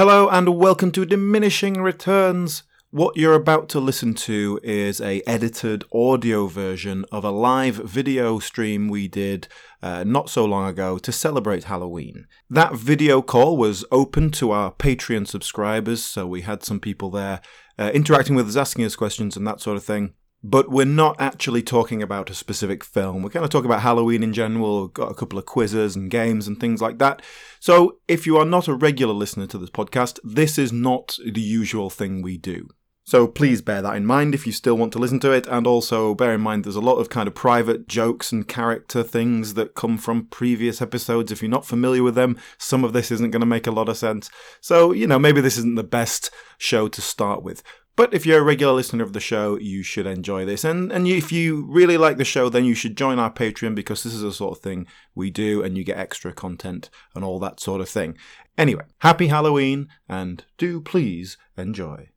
[0.00, 2.62] Hello and welcome to Diminishing Returns.
[2.90, 8.38] What you're about to listen to is a edited audio version of a live video
[8.38, 9.46] stream we did
[9.82, 12.26] uh, not so long ago to celebrate Halloween.
[12.48, 17.42] That video call was open to our Patreon subscribers, so we had some people there
[17.78, 20.14] uh, interacting with us, asking us questions and that sort of thing.
[20.42, 23.22] But we're not actually talking about a specific film.
[23.22, 24.82] We're kind of talking about Halloween in general.
[24.82, 27.20] We've got a couple of quizzes and games and things like that.
[27.60, 31.42] So if you are not a regular listener to this podcast, this is not the
[31.42, 32.68] usual thing we do.
[33.04, 35.66] So please bear that in mind if you still want to listen to it, and
[35.66, 39.54] also bear in mind there's a lot of kind of private jokes and character things
[39.54, 41.32] that come from previous episodes.
[41.32, 43.88] If you're not familiar with them, some of this isn't going to make a lot
[43.88, 44.30] of sense.
[44.60, 47.64] So, you know, maybe this isn't the best show to start with.
[48.00, 50.64] But if you're a regular listener of the show, you should enjoy this.
[50.64, 54.02] And and if you really like the show, then you should join our Patreon because
[54.02, 57.38] this is the sort of thing we do and you get extra content and all
[57.40, 58.16] that sort of thing.
[58.56, 62.08] Anyway, happy Halloween and do please enjoy.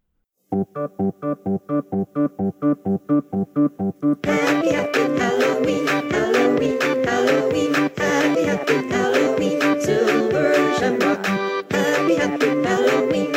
[4.24, 7.74] Happy, happy Halloween, Halloween, Halloween.
[7.74, 11.26] Happy, happy Halloween, silver shamrock.
[11.70, 13.34] Happy, happy Halloween,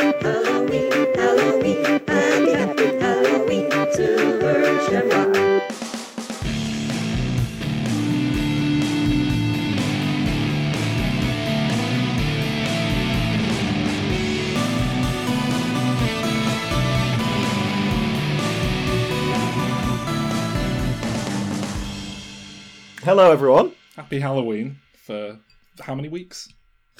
[23.07, 23.71] Hello, everyone.
[23.95, 25.39] Happy Halloween for
[25.79, 26.49] how many weeks?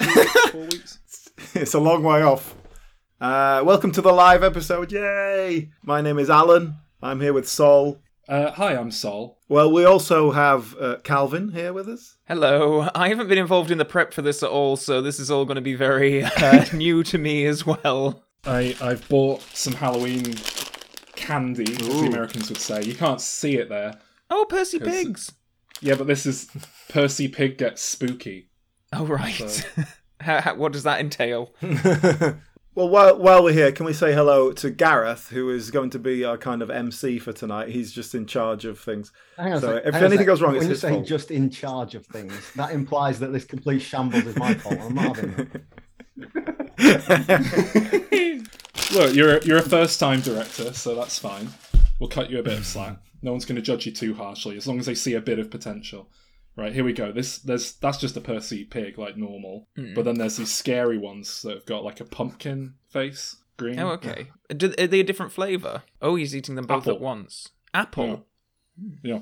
[0.52, 0.98] Four weeks?
[1.54, 2.54] It's a long way off.
[3.20, 4.90] Uh, welcome to the live episode.
[4.90, 5.68] Yay!
[5.82, 6.76] My name is Alan.
[7.02, 8.00] I'm here with Sol.
[8.26, 9.38] Uh, hi, I'm Sol.
[9.50, 12.16] Well, we also have uh, Calvin here with us.
[12.26, 12.88] Hello.
[12.94, 15.44] I haven't been involved in the prep for this at all, so this is all
[15.44, 18.22] going to be very uh, new to me as well.
[18.46, 20.24] I, I've bought some Halloween
[21.16, 22.82] candy, as the Americans would say.
[22.82, 23.98] You can't see it there.
[24.30, 25.32] Oh, Percy 'Cause- Pigs.
[25.80, 26.48] Yeah, but this is
[26.88, 28.48] Percy Pig Gets Spooky.
[28.92, 29.66] Oh, right.
[30.20, 31.54] how, how, what does that entail?
[31.62, 35.98] well, while, while we're here, can we say hello to Gareth, who is going to
[35.98, 37.68] be our kind of MC for tonight?
[37.68, 39.12] He's just in charge of things.
[39.36, 40.90] Hang on So sec, if hang on a anything goes wrong, it's you his say
[40.90, 41.06] fault.
[41.06, 44.80] just in charge of things, that implies that this complete shambles is my fault.
[44.80, 45.62] I'm not having that.
[48.94, 51.48] Look, you're a, you're a first time director, so that's fine.
[52.00, 52.96] We'll cut you a bit of slack.
[53.22, 55.38] No one's going to judge you too harshly as long as they see a bit
[55.38, 56.10] of potential.
[56.56, 57.12] Right, here we go.
[57.12, 59.68] This there's that's just a Percy pig like normal.
[59.76, 59.94] Hmm.
[59.94, 63.78] But then there's these scary ones that have got like a pumpkin face, green.
[63.78, 64.28] Oh, okay.
[64.48, 65.84] Do, are they a different flavour?
[66.02, 66.94] Oh, he's eating them both Apple.
[66.94, 67.50] at once.
[67.72, 68.26] Apple.
[69.02, 69.20] Yeah.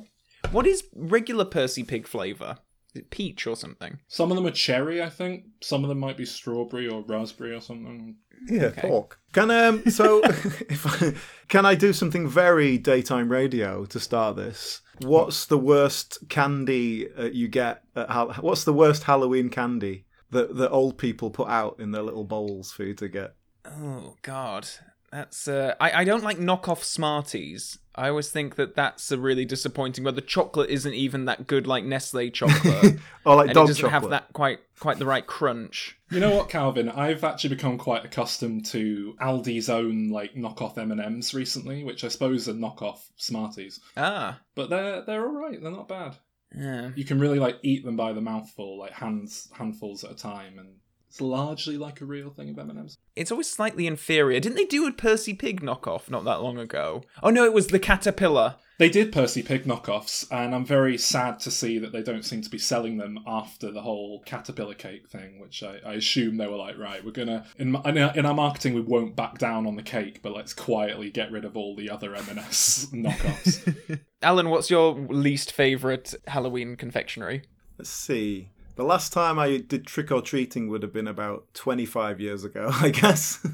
[0.50, 2.58] What is regular Percy Pig flavour?
[2.96, 3.98] Is peach or something?
[4.08, 5.44] Some of them are cherry, I think.
[5.60, 8.16] Some of them might be strawberry or raspberry or something.
[8.48, 9.18] Yeah, pork.
[9.32, 11.14] Can um so if I,
[11.48, 14.82] can I do something very daytime radio to start this?
[15.00, 17.82] What's the worst candy uh, you get?
[17.94, 22.02] At Hal- what's the worst Halloween candy that that old people put out in their
[22.02, 23.34] little bowls for you to get?
[23.64, 24.68] Oh, God.
[25.16, 25.48] That's.
[25.48, 27.78] Uh, I, I don't like knockoff Smarties.
[27.94, 30.04] I always think that that's a really disappointing.
[30.04, 33.68] Where the chocolate isn't even that good, like Nestle chocolate, Or like and it dog
[33.68, 34.02] doesn't chocolate?
[34.02, 35.98] have that quite quite the right crunch.
[36.10, 36.90] You know what, Calvin?
[36.90, 42.04] I've actually become quite accustomed to Aldi's own like knockoff M and M's recently, which
[42.04, 43.80] I suppose are knockoff Smarties.
[43.96, 45.60] Ah, But they're they're all right.
[45.60, 46.16] They're not bad.
[46.54, 46.90] yeah.
[46.94, 50.58] You can really like eat them by the mouthful, like hands handfuls at a time,
[50.58, 50.74] and
[51.08, 52.98] it's largely like a real thing of M and M's.
[53.14, 54.40] It's always slightly inferior.
[54.40, 57.02] Didn't they do a Percy Pig knockoff not that long ago?
[57.22, 58.56] Oh no, it was the Caterpillar.
[58.78, 62.42] They did Percy Pig knockoffs, and I'm very sad to see that they don't seem
[62.42, 66.46] to be selling them after the whole caterpillar cake thing, which I, I assume they
[66.46, 69.76] were like, right, we're gonna in, our, in our marketing we won't back down on
[69.76, 74.00] the cake, but let's quietly get rid of all the other M&S knockoffs.
[74.22, 77.44] Alan, what's your least favourite Halloween confectionery?
[77.78, 78.50] Let's see.
[78.76, 82.68] The last time I did trick or treating would have been about 25 years ago,
[82.72, 83.44] I guess.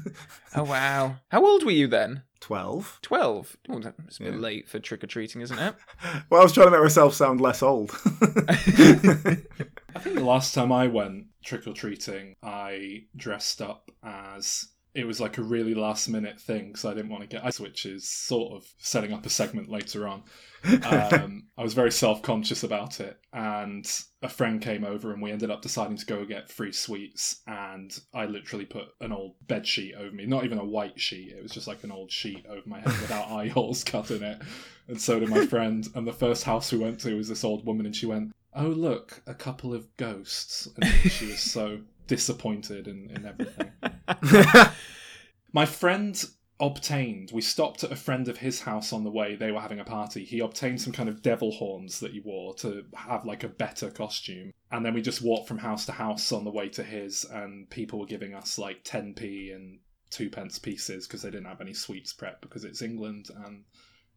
[0.55, 1.15] Oh wow.
[1.29, 2.23] How old were you then?
[2.41, 2.99] 12.
[3.01, 3.55] Twelve.
[3.69, 4.39] Oh, that's a bit Yeah.
[4.39, 5.75] late for trick or treating, isn't it?
[6.29, 7.91] Well, I was trying to make myself sound less old.
[8.45, 14.65] I think the last time I went trick or treating, I dressed up as
[14.95, 17.59] it was like a really last minute thing because I didn't want to get ice,
[17.59, 20.23] which is sort of setting up a segment later on.
[20.65, 23.85] Um, I was very self conscious about it, and
[24.21, 27.41] a friend came over, and we ended up deciding to go get free sweets.
[27.45, 31.33] And I literally put an old bed sheet over me, not even a white sheet,
[31.37, 34.23] it was just like an old sheet over my head without eye holes cut in
[34.23, 34.41] it.
[34.87, 35.85] And so did my friend.
[35.95, 38.67] And the first house we went to was this old woman, and she went, oh
[38.67, 43.71] look a couple of ghosts and she was so disappointed in, in everything
[45.53, 46.23] My friend
[46.59, 49.79] obtained, we stopped at a friend of his house on the way, they were having
[49.79, 50.23] a party.
[50.23, 53.89] He obtained some kind of devil horns that he wore to have like a better
[53.89, 54.53] costume.
[54.71, 57.69] And then we just walked from house to house on the way to his, and
[57.69, 59.79] people were giving us like 10p and
[60.09, 63.63] two pence pieces because they didn't have any sweets prep because it's England and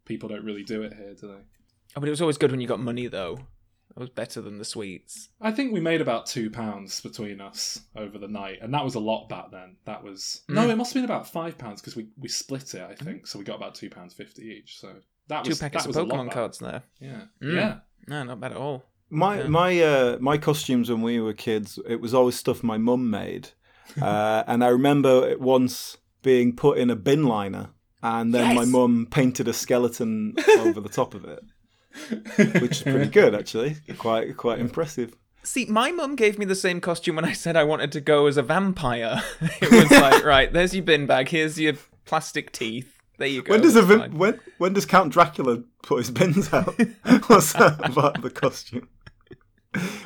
[0.04, 1.42] people don't really do it here, do they?
[1.94, 3.38] But it was always good when you got money, though.
[3.96, 5.31] It was better than the sweets.
[5.40, 8.94] I think we made about two pounds between us over the night, and that was
[8.94, 9.76] a lot back then.
[9.87, 10.70] That was no, Mm.
[10.72, 13.26] it must have been about five pounds because we, we split it, I think.
[13.26, 14.78] So we got about two pounds fifty each.
[14.81, 14.96] So
[15.28, 16.82] that Two was packets that of was Pokemon cards there.
[17.00, 17.54] Yeah, Mm.
[17.54, 17.76] yeah.
[18.06, 18.84] No, not bad at all.
[19.08, 19.46] My Yeah.
[19.48, 23.48] my uh, my costumes when we were kids, it was always stuff my mum made,
[24.02, 27.70] uh, and I remember it once being put in a bin liner,
[28.02, 31.40] and then my mum painted a skeleton over the top of it,
[32.60, 35.14] which is pretty good actually, quite quite impressive.
[35.43, 38.26] See, my mum gave me the same costume when I said I wanted to go
[38.26, 39.22] as a vampire.
[39.40, 42.93] it was like, right, there's your bin bag, here's your plastic teeth.
[43.19, 43.52] There you go.
[43.52, 46.78] when does a when when does Count Dracula put his bins out?
[47.28, 48.88] What's that about the costume?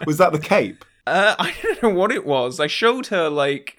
[0.06, 0.84] Was that the cape?
[1.06, 2.60] Uh, I don't know what it was.
[2.60, 3.78] I showed her like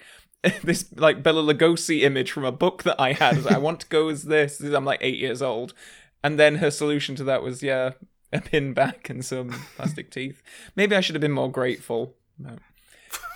[0.62, 3.38] this like Bela Lugosi image from a book that I had.
[3.38, 4.60] I like, I want to go as this.
[4.60, 5.72] I'm like eight years old,
[6.22, 7.92] and then her solution to that was yeah,
[8.32, 10.42] a pin back and some plastic teeth.
[10.76, 12.14] Maybe I should have been more grateful.
[12.38, 12.56] No.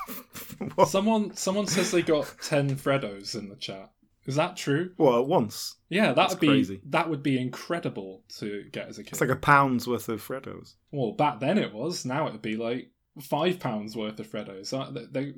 [0.87, 3.91] Someone someone says they got ten Freddos in the chat.
[4.25, 4.91] Is that true?
[4.99, 6.81] Well, once Yeah, that That's would be crazy.
[6.87, 9.13] that would be incredible to get as a kid.
[9.13, 10.75] it's like a pound's worth of Freddos.
[10.91, 12.05] Well, back then it was.
[12.05, 12.91] Now it would be like
[13.21, 14.73] five pounds worth of Freddos.
[14.73, 15.35] Uh, they- they-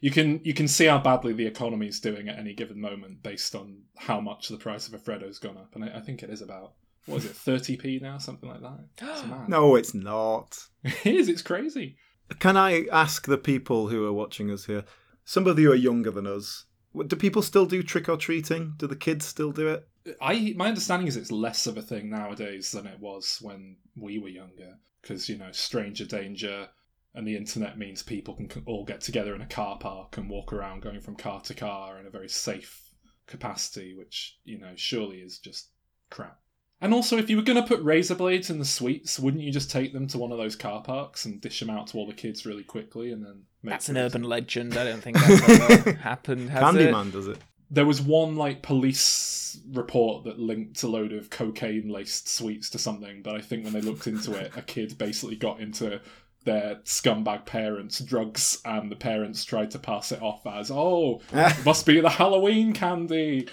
[0.00, 3.22] you can you can see how badly the economy is doing at any given moment
[3.22, 6.22] based on how much the price of a Freddo's gone up, and I, I think
[6.22, 6.72] it is about
[7.06, 8.78] what is it thirty p now, something like that.
[9.02, 9.48] It's.
[9.48, 10.58] No, it's not.
[10.84, 11.28] it is.
[11.28, 11.96] It's crazy.
[12.38, 14.84] Can I ask the people who are watching us here?
[15.24, 16.64] Some of you are younger than us.
[17.06, 18.74] Do people still do trick or treating?
[18.76, 19.88] Do the kids still do it?
[20.20, 24.18] I my understanding is it's less of a thing nowadays than it was when we
[24.18, 26.68] were younger because you know stranger danger
[27.14, 30.52] and the internet means people can all get together in a car park and walk
[30.52, 32.90] around going from car to car in a very safe
[33.26, 35.70] capacity which you know surely is just
[36.10, 36.38] crap
[36.84, 39.50] and also if you were going to put razor blades in the sweets wouldn't you
[39.50, 42.06] just take them to one of those car parks and dish them out to all
[42.06, 44.76] the kids really quickly and then make That's an urban legend.
[44.76, 46.50] I don't think that's ever happened.
[46.50, 46.78] Has it?
[46.92, 47.38] Candyman does it.
[47.70, 52.78] there was one like police report that linked a load of cocaine laced sweets to
[52.78, 56.00] something but i think when they looked into it a kid basically got into
[56.44, 61.64] their scumbag parents drugs and the parents tried to pass it off as oh it
[61.64, 63.48] must be the halloween candy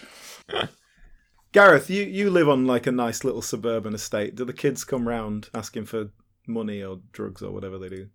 [1.51, 4.35] Gareth, you, you live on like a nice little suburban estate.
[4.35, 6.09] Do the kids come round asking for
[6.47, 8.07] money or drugs or whatever they do?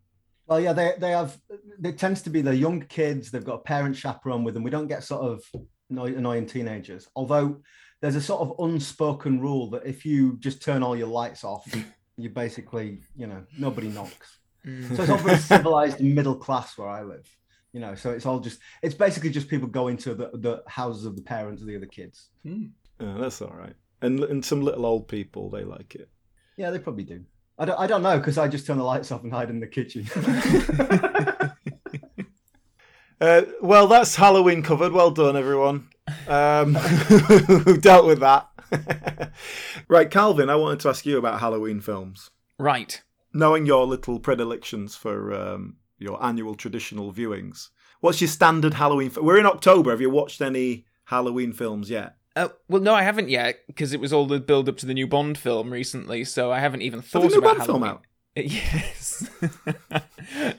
[0.47, 1.39] Well, yeah, they they have.
[1.83, 3.31] It tends to be the young kids.
[3.31, 4.63] They've got a parent chaperone with them.
[4.63, 5.45] We don't get sort of
[5.91, 7.09] annoying teenagers.
[7.17, 7.61] Although
[8.01, 11.67] there's a sort of unspoken rule that if you just turn all your lights off,
[12.17, 14.39] you basically, you know, nobody knocks.
[14.65, 14.97] Mm.
[14.97, 17.29] So it's all very civilized and middle class where I live.
[17.73, 21.05] You know, so it's all just it's basically just people going to the, the houses
[21.05, 22.31] of the parents of the other kids.
[22.43, 22.67] Hmm.
[23.01, 23.75] Yeah, that's all right.
[24.03, 26.09] And and some little old people they like it.
[26.57, 27.25] Yeah, they probably do.
[27.59, 29.61] I don't I don't know because I just turn the lights off and hide in
[29.61, 30.07] the kitchen.
[33.19, 34.93] Uh, well, that's Halloween covered.
[34.93, 35.89] Well done, everyone.
[36.29, 38.51] Um, who dealt with that.
[39.89, 42.31] right, Calvin, I wanted to ask you about Halloween films.
[42.59, 43.03] Right.
[43.33, 47.71] Knowing your little predilections for um, your annual traditional viewings,
[48.01, 49.09] what's your standard Halloween?
[49.09, 49.93] F- We're in October.
[49.93, 52.17] Have you watched any Halloween films yet?
[52.37, 54.93] Uh, well, no, I haven't yet because it was all the build up to the
[54.95, 58.01] new Bond film recently, so I haven't even thought the new about Bond film Halloween.
[58.03, 58.06] out?
[58.45, 59.31] Yes.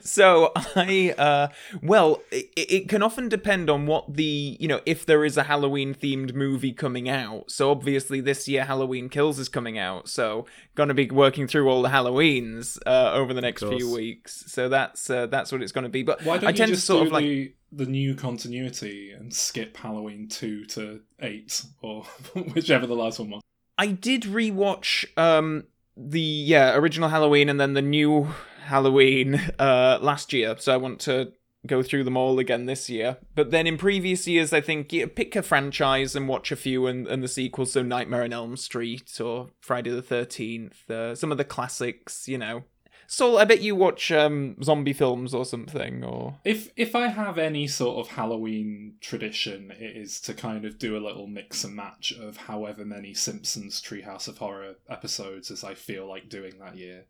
[0.00, 1.48] so I, uh,
[1.80, 5.44] well, it, it can often depend on what the, you know, if there is a
[5.44, 7.52] Halloween themed movie coming out.
[7.52, 10.08] So obviously this year Halloween Kills is coming out.
[10.08, 10.44] So
[10.74, 14.44] gonna be working through all the Halloweens uh, over the next few weeks.
[14.48, 16.02] So that's uh, that's what it's gonna be.
[16.02, 17.24] But why don't I you tend just to sort do of like.
[17.24, 22.02] the, the new continuity and skip halloween 2 to 8 or
[22.54, 23.42] whichever the last one was
[23.76, 25.64] I did rewatch um
[25.98, 28.28] the yeah original Halloween and then the new
[28.64, 31.32] Halloween uh last year, so I want to
[31.66, 33.18] go through them all again this year.
[33.34, 36.86] But then in previous years, I think yeah, pick a franchise and watch a few
[36.86, 41.32] and, and the sequels, so Nightmare on Elm Street or Friday the Thirteenth, uh, some
[41.32, 42.64] of the classics, you know.
[43.10, 47.38] So I bet you watch um zombie films or something, or If if I have
[47.38, 51.74] any sort of Halloween tradition, it is to kind of do a little mix and
[51.74, 56.76] match of however many Simpsons Treehouse of Horror episodes as I feel like doing that
[56.76, 57.06] year.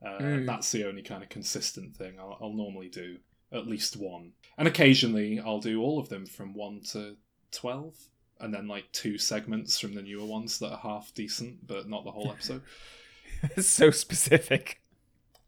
[0.00, 0.46] Uh, Mm.
[0.46, 3.18] That's the only kind of consistent thing I'll, I'll normally do.
[3.52, 4.32] at least one.
[4.56, 7.16] And occasionally I'll do all of them from 1 to
[7.50, 7.94] 12
[8.40, 12.04] and then like two segments from the newer ones that are half decent but not
[12.04, 12.62] the whole episode.
[13.42, 14.81] It's so specific.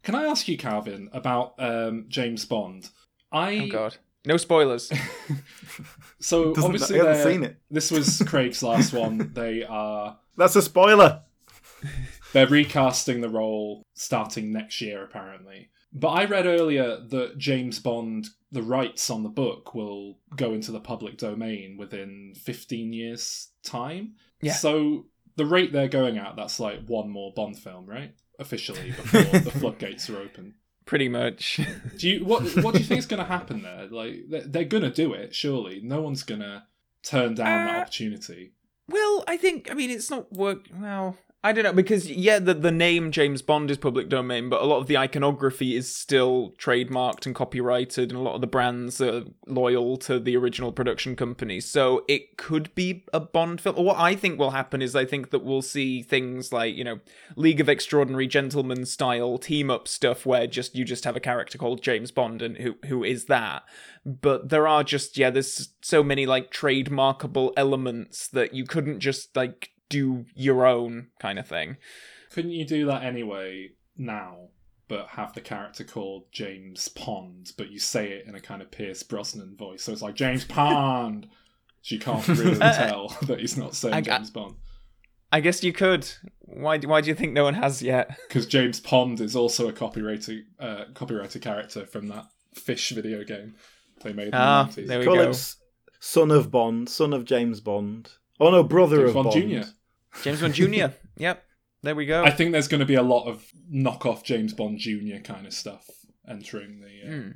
[0.05, 2.89] Can I ask you Calvin about um, James Bond?
[3.33, 3.97] I Oh god.
[4.27, 4.91] No spoilers.
[6.21, 7.59] so Doesn't- obviously I haven't seen it.
[7.71, 9.33] this was Craig's last one.
[9.35, 11.23] They are That's a spoiler.
[12.33, 15.71] They're recasting the role starting next year, apparently.
[15.93, 20.73] But I read earlier that James Bond, the rights on the book, will go into
[20.73, 24.15] the public domain within 15 years' time.
[24.41, 24.55] Yeah.
[24.55, 25.07] So
[25.37, 28.15] the rate they're going at, that's like one more Bond film, right?
[28.39, 30.55] Officially, before the floodgates are open.
[30.87, 31.61] Pretty much.
[31.99, 32.43] Do you what?
[32.63, 33.87] What do you think is going to happen there?
[33.91, 35.81] Like they're, they're going to do it, surely.
[35.83, 36.65] No one's going to
[37.03, 38.53] turn down that Uh, opportunity.
[38.89, 40.67] Well, I think I mean it's not work.
[40.79, 44.63] Well, I don't know because yeah, the the name James Bond is public domain, but
[44.63, 48.47] a lot of the iconography is still trademarked and copyrighted, and a lot of the
[48.47, 51.61] brands are loyal to the original production company.
[51.61, 53.77] So it could be a Bond film.
[53.77, 57.01] What I think will happen is I think that we'll see things like you know
[57.37, 61.59] League of Extraordinary Gentlemen style team up stuff where just you just have a character
[61.59, 63.65] called James Bond and who who is that.
[64.07, 69.37] But there are just yeah, there's so many like trademarkable elements that you couldn't just
[69.37, 71.77] like do your own kind of thing.
[72.33, 74.49] Couldn't you do that anyway now,
[74.89, 78.71] but have the character called James Pond, but you say it in a kind of
[78.71, 79.83] Pierce Brosnan voice?
[79.85, 81.29] So it's like James Pond.
[81.83, 84.57] So you can't really tell that he's not saying I- I- James Bond.
[85.33, 86.09] I guess you could.
[86.39, 88.17] Why do, why do you think no one has yet?
[88.29, 93.57] Because James Pond is also a copyrighted uh, copyrighted character from that fish video game
[94.05, 94.87] they made in Ah, the 90s.
[94.87, 95.31] there we Call go.
[95.31, 95.35] him
[95.99, 98.11] son of Bond, son of James Bond.
[98.39, 99.51] Oh no, brother James of Bond Bond.
[99.65, 99.69] Jr..
[100.23, 100.87] James Bond Jr.
[101.17, 101.45] yep.
[101.83, 102.25] There we go.
[102.25, 105.19] I think there's going to be a lot of knockoff James Bond Jr.
[105.23, 105.87] kind of stuff
[106.29, 107.31] entering the uh, Hmm.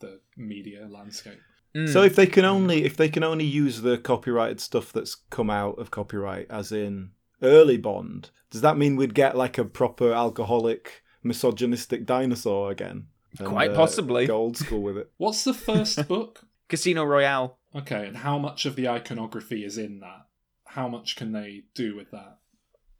[0.00, 1.38] the media landscape.
[1.74, 1.92] Mm.
[1.92, 5.50] So if they can only if they can only use the copyrighted stuff that's come
[5.50, 7.10] out of copyright, as in
[7.42, 13.06] early Bond, does that mean we'd get like a proper alcoholic, misogynistic dinosaur again?
[13.38, 14.26] And, Quite uh, possibly.
[14.26, 15.10] go old school with it.
[15.18, 16.40] What's the first book?
[16.68, 17.58] Casino Royale.
[17.74, 20.26] Okay, and how much of the iconography is in that?
[20.76, 22.38] How much can they do with that?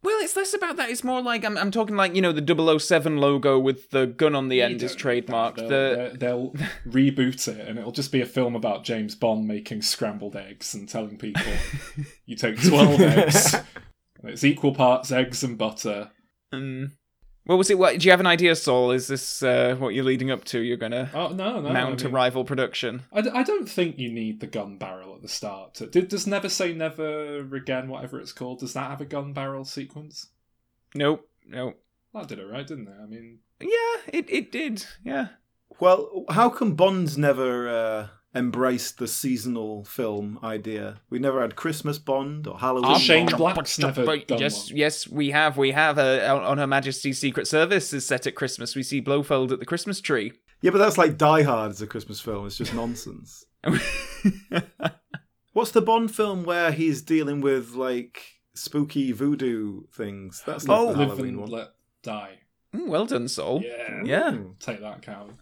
[0.03, 0.89] Well, it's less about that.
[0.91, 4.35] It's more like I'm, I'm talking like you know the 007 logo with the gun
[4.35, 5.33] on the You end is don't need that.
[5.33, 5.57] trademarked.
[5.57, 9.47] They'll, The they'll- they'll reboot it, and it'll just be a film about James Bond
[9.47, 11.43] making scrambled eggs and telling people
[12.27, 13.55] you take twelve eggs.
[13.55, 16.11] and It's equal parts eggs and butter.
[16.53, 16.93] um,
[17.45, 17.79] what was it?
[17.79, 18.91] What do you have an idea, Saul?
[18.93, 20.61] Is this uh, what you're leading up to?
[20.61, 21.71] You're gonna Oh no, no.
[21.73, 23.03] mount I a mean- rival production?
[23.13, 25.75] I, d- I don't think you need the gun barrel the start.
[25.91, 29.65] Did, does Never Say Never Again, whatever it's called, does that have a gun barrel
[29.65, 30.29] sequence?
[30.95, 31.83] Nope, nope.
[32.15, 32.95] That did it right, didn't it?
[33.03, 34.85] I mean, Yeah, it it did.
[35.05, 35.29] Yeah.
[35.81, 41.01] Well, how come Bond's never uh, embraced the seasonal film idea?
[41.11, 42.93] We never had Christmas Bond or Halloween.
[42.93, 43.37] Ah, Shane Bond.
[43.39, 44.77] Black's never done yes, one.
[44.79, 45.59] yes, we have.
[45.59, 45.99] We have.
[45.99, 48.75] Uh, on Her Majesty's Secret Service is set at Christmas.
[48.75, 50.33] We see Blofeld at the Christmas tree.
[50.63, 52.47] Yeah, but that's like Die Hard as a Christmas film.
[52.47, 53.45] It's just nonsense.
[55.57, 58.23] What's the Bond film where he's dealing with like
[58.55, 60.43] spooky voodoo things?
[60.45, 61.51] That's not Oh, the live Halloween and one.
[61.51, 61.69] let
[62.03, 62.41] die.
[62.75, 63.63] Mm, well done, Saul.
[63.65, 64.03] Yeah.
[64.05, 64.35] Yeah.
[64.35, 64.55] Ooh.
[64.61, 65.39] Take that, Calvin.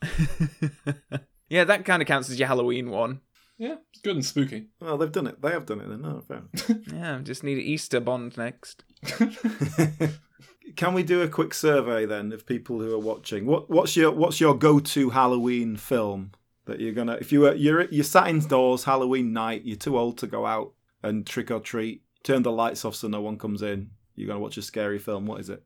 [1.50, 3.20] yeah, that kind of counts as your Halloween one.
[3.58, 4.68] Yeah, it's good and spooky.
[4.80, 5.42] Well, they've done it.
[5.42, 5.88] They have done it.
[5.90, 6.44] Then, no, fair.
[6.90, 8.84] Yeah, just need an Easter Bond next.
[10.76, 13.44] Can we do a quick survey then of people who are watching?
[13.44, 16.30] What what's your what's your go to Halloween film
[16.66, 20.18] that you're gonna if you were you're you're sat indoors Halloween night, you're too old
[20.18, 23.62] to go out and trick or treat, turn the lights off so no one comes
[23.62, 23.90] in.
[24.14, 25.26] You're gonna watch a scary film.
[25.26, 25.62] What is it?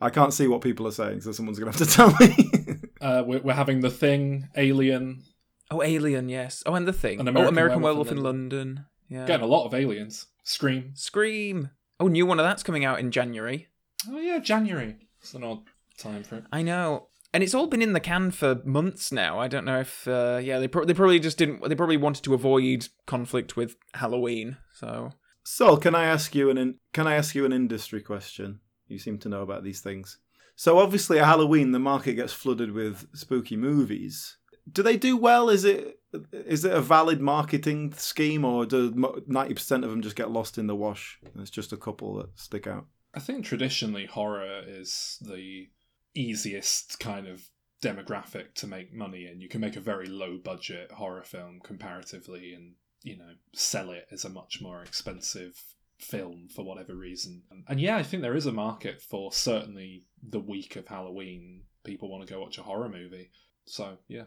[0.00, 2.80] I can't see what people are saying, so someone's gonna have to tell me.
[3.00, 5.22] uh, we're, we're having The Thing, Alien,
[5.70, 6.62] Oh, Alien, yes.
[6.64, 7.20] Oh, and the thing.
[7.20, 8.84] An oh, American American Werewolf Werewolf in in London.
[9.08, 9.26] Yeah.
[9.26, 10.26] getting a lot of aliens.
[10.44, 10.92] Scream.
[10.94, 11.70] Scream.
[12.00, 13.68] Oh, new one of that's coming out in January.
[14.08, 14.96] Oh yeah, January.
[15.20, 15.62] It's an odd
[15.98, 16.44] time for it.
[16.52, 17.08] I know.
[17.32, 19.38] And it's all been in the can for months now.
[19.38, 22.24] I don't know if, uh, yeah, they, pro- they probably just didn't, they probably wanted
[22.24, 24.56] to avoid conflict with Halloween.
[24.72, 25.12] So,
[25.44, 28.60] So, can I ask you an in, can I ask you an industry question?
[28.86, 30.18] You seem to know about these things.
[30.56, 34.36] So, obviously, at Halloween, the market gets flooded with spooky movies.
[34.70, 35.48] Do they do well?
[35.48, 36.00] Is it
[36.32, 40.58] is it a valid marketing scheme, or do ninety percent of them just get lost
[40.58, 41.18] in the wash?
[41.32, 42.86] And it's just a couple that stick out.
[43.14, 45.68] I think traditionally horror is the
[46.14, 47.48] easiest kind of
[47.82, 49.40] demographic to make money in.
[49.40, 54.06] You can make a very low budget horror film comparatively and, you know, sell it
[54.10, 55.54] as a much more expensive
[55.98, 57.42] film for whatever reason.
[57.68, 61.62] And yeah, I think there is a market for certainly the week of Halloween.
[61.84, 63.30] People want to go watch a horror movie.
[63.66, 64.24] So yeah,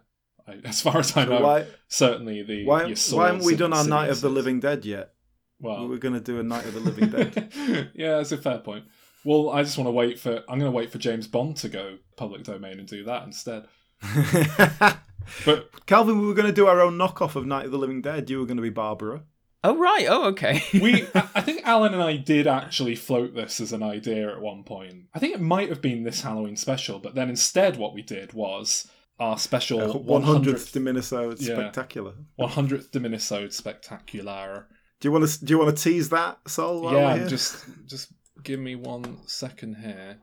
[0.47, 3.73] I, as far as I So know, why certainly the why, why haven't we done
[3.73, 5.13] our Night of the Living Dead yet?
[5.59, 7.91] Well, we're going to do a Night of the Living Dead.
[7.93, 8.85] yeah, that's a fair point.
[9.23, 10.37] Well, I just want to wait for.
[10.49, 13.65] I'm going to wait for James Bond to go public domain and do that instead.
[15.45, 18.01] But Calvin, we were going to do our own knockoff of Night of the Living
[18.01, 18.29] Dead.
[18.29, 19.23] You were going to be Barbara.
[19.63, 20.07] Oh right.
[20.09, 20.61] Oh okay.
[20.73, 24.41] we, I I think Alan and I did actually float this as an idea at
[24.41, 25.05] one point.
[25.13, 28.33] I think it might have been this Halloween special, but then instead, what we did
[28.33, 28.87] was
[29.19, 31.55] our special uh, One hundredth 100th, to Yeah.
[31.55, 32.13] spectacular.
[32.39, 34.67] 100th Diminisode Spectacular.
[34.99, 35.45] Do you want to?
[35.45, 36.91] Do you want to tease that, Sol?
[36.91, 38.11] yeah, just just
[38.43, 40.17] give me one second here.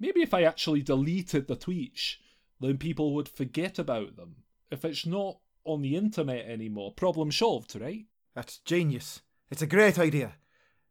[0.00, 2.16] Maybe if I actually deleted the tweets,
[2.60, 4.36] then people would forget about them.
[4.70, 8.06] If it's not on the internet anymore, problem solved, right?
[8.34, 9.22] That's genius.
[9.50, 10.34] It's a great idea.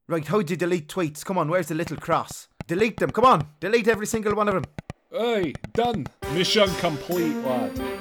[0.08, 1.24] Right, how'd you delete tweets?
[1.24, 2.48] Come on, where's the little cross?
[2.66, 3.48] Delete them, come on!
[3.60, 4.66] Delete every single one of them.
[5.12, 6.08] Hey, done.
[6.34, 7.97] Mission complete, lad.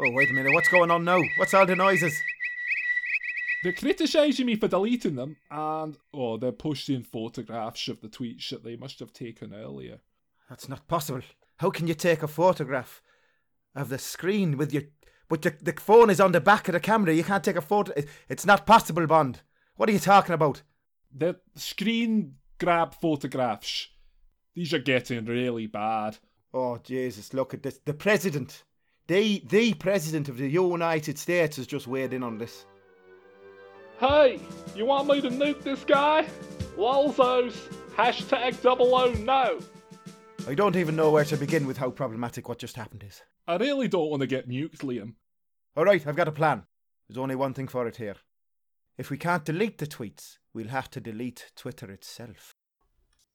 [0.00, 1.20] Oh, wait a minute, what's going on now?
[1.38, 2.22] What's all the noises?
[3.64, 8.62] They're criticising me for deleting them, and oh, they're posting photographs of the tweets that
[8.62, 9.98] they must have taken earlier.
[10.48, 11.22] That's not possible.
[11.56, 13.02] How can you take a photograph
[13.74, 14.84] of the screen with your.
[15.28, 17.12] But the, the phone is on the back of the camera.
[17.12, 17.92] You can't take a photo.
[18.28, 19.42] It's not possible, Bond.
[19.76, 20.62] What are you talking about?
[21.14, 23.88] The screen grab photographs.
[24.54, 26.18] These are getting really bad.
[26.54, 27.78] Oh, Jesus, look at this.
[27.84, 28.64] The president.
[29.08, 32.66] The, the president of the United States has just weighed in on this.
[33.98, 34.38] Hey,
[34.76, 36.26] you want me to nuke this guy?
[36.76, 37.54] Lolzos.
[37.96, 39.60] Hashtag double O no.
[40.46, 43.22] I don't even know where to begin with how problematic what just happened is.
[43.46, 45.14] I really don't want to get nuked, Liam.
[45.74, 46.64] All right, I've got a plan.
[47.08, 48.16] There's only one thing for it here.
[48.98, 52.54] If we can't delete the tweets, we'll have to delete Twitter itself.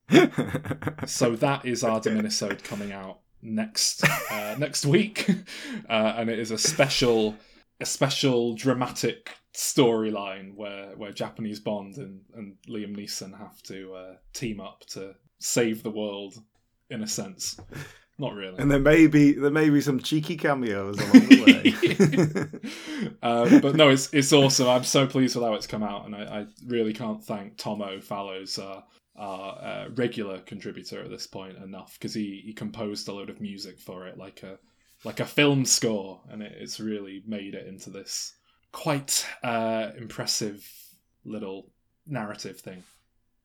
[1.08, 5.30] So that is our Diminisode coming out next uh, next week,
[5.90, 7.36] uh, and it is a special
[7.80, 14.14] a special dramatic storyline where where Japanese Bond and, and Liam Neeson have to uh,
[14.34, 16.36] team up to save the world
[16.90, 17.60] in a sense.
[18.20, 18.60] Not really.
[18.60, 22.62] and there may be there may be some cheeky cameos along the
[23.02, 23.10] way.
[23.24, 24.68] uh, but no, it's it's awesome.
[24.70, 28.00] I'm so pleased with how it's come out, and I, I really can't thank Tomo
[28.02, 28.82] Fallows, uh,
[29.16, 33.40] our uh, regular contributor at this point, enough because he, he composed a load of
[33.42, 34.58] music for it, like a
[35.04, 38.34] like a film score, and it, it's really made it into this
[38.72, 40.68] quite uh, impressive
[41.26, 41.68] little
[42.08, 42.84] narrative thing.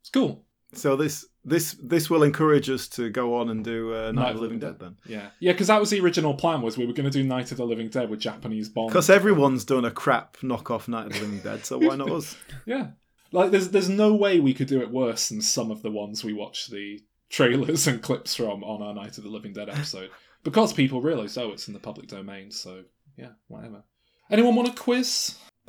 [0.00, 0.44] It's cool.
[0.72, 4.36] so this this this will encourage us to go on and do uh, Night, of
[4.36, 6.62] the Living Dead then, Yeah, yeah, because that was the original plan.
[6.62, 8.88] Was we were going to do Night of the Living Dead with Japanese Bond.
[8.88, 11.64] because everyone's done a crap knockoff Night of the Living Dead.
[11.64, 12.36] So why not us?
[12.66, 12.88] Yeah.
[13.32, 16.24] Like there's there's no way we could do it worse than some of the ones
[16.24, 20.10] we watch the trailers and clips from on our Night of the Living Dead episode.
[20.44, 22.84] because people realise, oh, it's in the public domain, so
[23.16, 23.82] yeah, whatever.
[24.30, 25.36] Anyone want a quiz?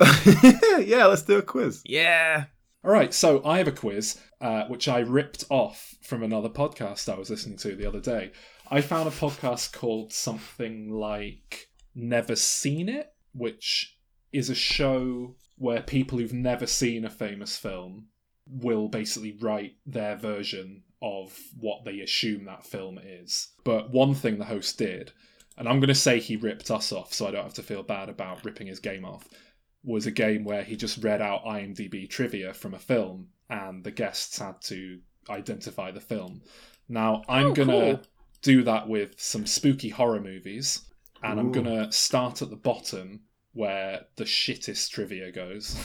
[0.78, 1.82] yeah, let's do a quiz.
[1.84, 2.44] yeah.
[2.82, 7.12] All right, so I have a quiz uh, which I ripped off from another podcast
[7.12, 8.32] I was listening to the other day.
[8.70, 13.98] I found a podcast called something like Never Seen It, which
[14.32, 18.06] is a show where people who've never seen a famous film
[18.46, 23.48] will basically write their version of what they assume that film is.
[23.62, 25.12] But one thing the host did,
[25.58, 27.82] and I'm going to say he ripped us off so I don't have to feel
[27.82, 29.28] bad about ripping his game off,
[29.84, 33.90] was a game where he just read out IMDb trivia from a film and the
[33.90, 36.40] guests had to identify the film.
[36.88, 38.00] Now, I'm Oh, going to cool.
[38.40, 40.86] do that with some spooky horror movies
[41.22, 43.20] and I'm going to start at the bottom
[43.52, 45.76] where the shittest trivia goes.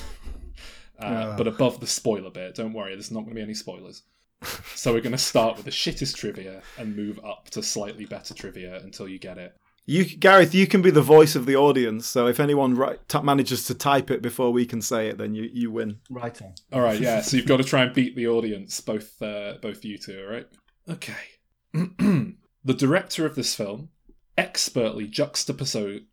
[0.99, 1.35] uh.
[1.37, 4.03] But above the spoiler bit, don't worry, there's not going to be any spoilers.
[4.75, 8.33] So we're going to start with the shittest trivia and move up to slightly better
[8.33, 9.55] trivia until you get it.
[9.87, 12.07] You, Gareth, you can be the voice of the audience.
[12.07, 15.35] So if anyone write, t- manages to type it before we can say it, then
[15.35, 15.99] you, you win.
[16.09, 16.53] Right on.
[16.73, 17.21] All right, yeah.
[17.21, 20.23] So you've got to try and beat the audience, both uh, both you two.
[20.25, 20.47] All right.
[20.89, 21.13] Okay.
[21.73, 23.89] the director of this film
[24.37, 26.03] expertly juxtapose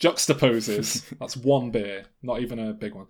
[0.00, 1.04] juxtaposes.
[1.20, 3.06] that's one beer, not even a big one.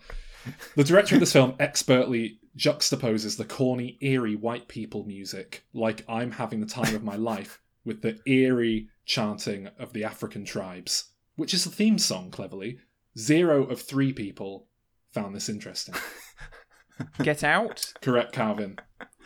[0.76, 6.32] The director of this film expertly juxtaposes the corny, eerie white people music, like I'm
[6.32, 11.52] having the time of my life, with the eerie chanting of the African tribes, which
[11.54, 12.78] is the theme song, cleverly.
[13.18, 14.66] Zero of three people
[15.12, 15.94] found this interesting.
[17.22, 17.92] Get out.
[18.02, 18.78] Correct, Calvin.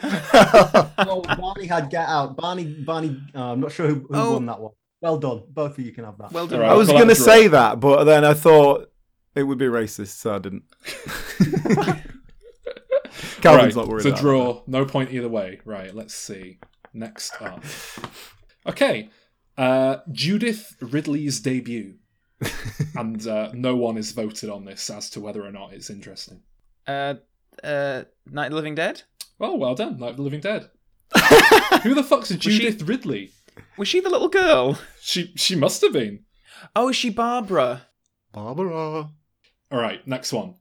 [0.02, 2.36] Oh, Barney had Get Out.
[2.36, 3.20] Barney, Barney.
[3.34, 4.32] Uh, I'm not sure who, who Oh.
[4.34, 4.72] won that one.
[5.02, 5.42] Well done.
[5.48, 6.32] Both of you can have that.
[6.32, 6.62] Well done.
[6.62, 8.90] All I was going to say that, but then I thought
[9.34, 10.62] it would be racist, so I didn't.
[13.42, 14.62] Calvin's right, not worried it's a about draw.
[14.68, 15.60] No point either way.
[15.64, 16.60] Right, let's see.
[16.94, 17.64] Next up.
[18.66, 19.10] Okay.
[19.58, 21.96] Uh, Judith Ridley's debut.
[22.96, 26.42] and uh, no one is voted on this as to whether or not it's interesting.
[26.86, 27.14] Uh,
[27.62, 29.02] uh, Night of the Living Dead.
[29.40, 29.98] Oh, well done.
[29.98, 30.70] Night of the Living Dead.
[31.82, 33.32] Who the fuck's Judith Ridley?
[33.76, 34.78] Was she the little girl?
[35.00, 36.24] She she must have been.
[36.76, 37.88] Oh, is she Barbara?
[38.32, 39.10] Barbara.
[39.70, 40.54] All right, next one.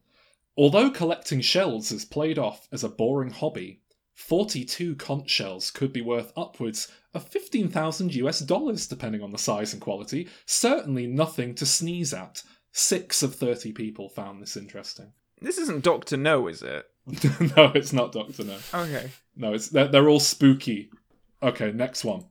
[0.57, 3.81] Although collecting shells is played off as a boring hobby,
[4.13, 9.73] 42 conch shells could be worth upwards of 15,000 US dollars depending on the size
[9.73, 10.27] and quality.
[10.45, 12.43] Certainly nothing to sneeze at.
[12.73, 15.11] 6 of 30 people found this interesting.
[15.41, 16.85] This isn't Doctor No, is it?
[17.57, 18.57] no, it's not Doctor No.
[18.73, 19.11] Okay.
[19.35, 20.89] No, it's they're, they're all spooky.
[21.41, 22.25] Okay, next one.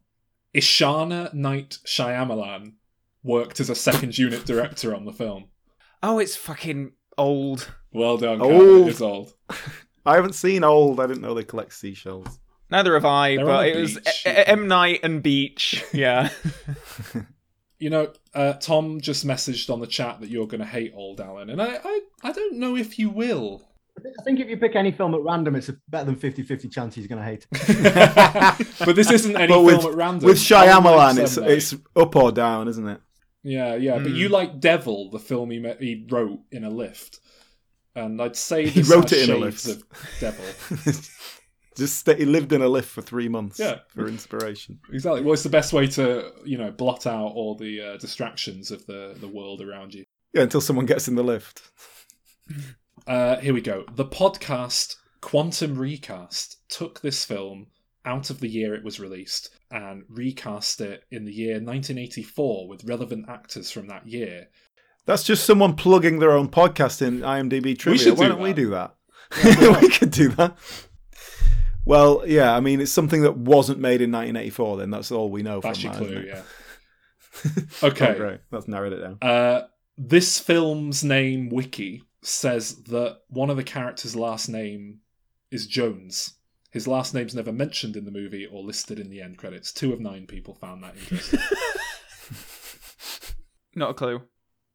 [0.55, 2.75] Ishana Night Shyamalan
[3.23, 5.47] worked as a second unit director on the film.
[6.03, 7.71] Oh, it's fucking old.
[7.93, 8.89] Well done, Old.
[8.89, 9.35] It's old.
[10.07, 10.99] I haven't seen Old.
[11.01, 12.39] I didn't know they collect seashells.
[12.71, 14.23] Neither have I, They're but a it was beach.
[14.27, 15.85] E- M Night and Beach.
[15.93, 16.31] Yeah.
[17.79, 21.19] You know, uh, Tom just messaged on the chat that you're going to hate Old
[21.21, 23.70] Alan, and I, I, I don't know if you will.
[24.19, 26.69] I think if you pick any film at random, it's a better than 50 50
[26.69, 28.77] chance he's going to hate it.
[28.85, 30.27] but this isn't any But film with, at random.
[30.29, 33.01] with Alan Shyamalan, it's it's up or down, isn't it?
[33.43, 33.99] yeah, yeah.
[33.99, 34.15] But Hmm.
[34.17, 37.21] you like Devil, the film he, ma- he wrote in a lift,
[37.95, 39.67] and I'd say He wrote it in a lift.
[39.67, 39.83] of
[40.21, 40.45] Devil.
[41.77, 43.59] Just stay, he lived in a lift for three months.
[43.59, 43.79] Yeah.
[43.89, 44.81] for inspiration.
[44.93, 45.23] Exactly.
[45.23, 48.85] Well, it's the best way to you know blot out all the uh, distractions of
[48.87, 50.05] the the world around you.
[50.35, 51.63] Yeah, until someone gets in the lift.
[53.11, 53.85] Uh, here we go.
[53.93, 57.67] The podcast Quantum Recast took this film
[58.05, 62.85] out of the year it was released and recast it in the year 1984 with
[62.85, 64.47] relevant actors from that year.
[65.07, 68.15] That's just someone plugging their own podcast in IMDb trivia.
[68.15, 68.95] Why do don't we do that?
[69.83, 70.57] we could do that.
[71.85, 74.77] Well, yeah, I mean, it's something that wasn't made in 1984.
[74.77, 76.07] Then that's all we know That's from your that.
[76.07, 76.43] clue, yeah.
[77.89, 78.13] Okay.
[78.15, 78.41] Oh, great.
[78.53, 79.19] That's narrowed it down.
[79.21, 79.67] Uh,
[79.99, 85.01] this film's name wiki says that one of the characters' last name
[85.51, 86.35] is Jones.
[86.71, 89.73] His last name's never mentioned in the movie or listed in the end credits.
[89.73, 91.41] Two of nine people found that interesting.
[93.75, 94.23] Not a clue.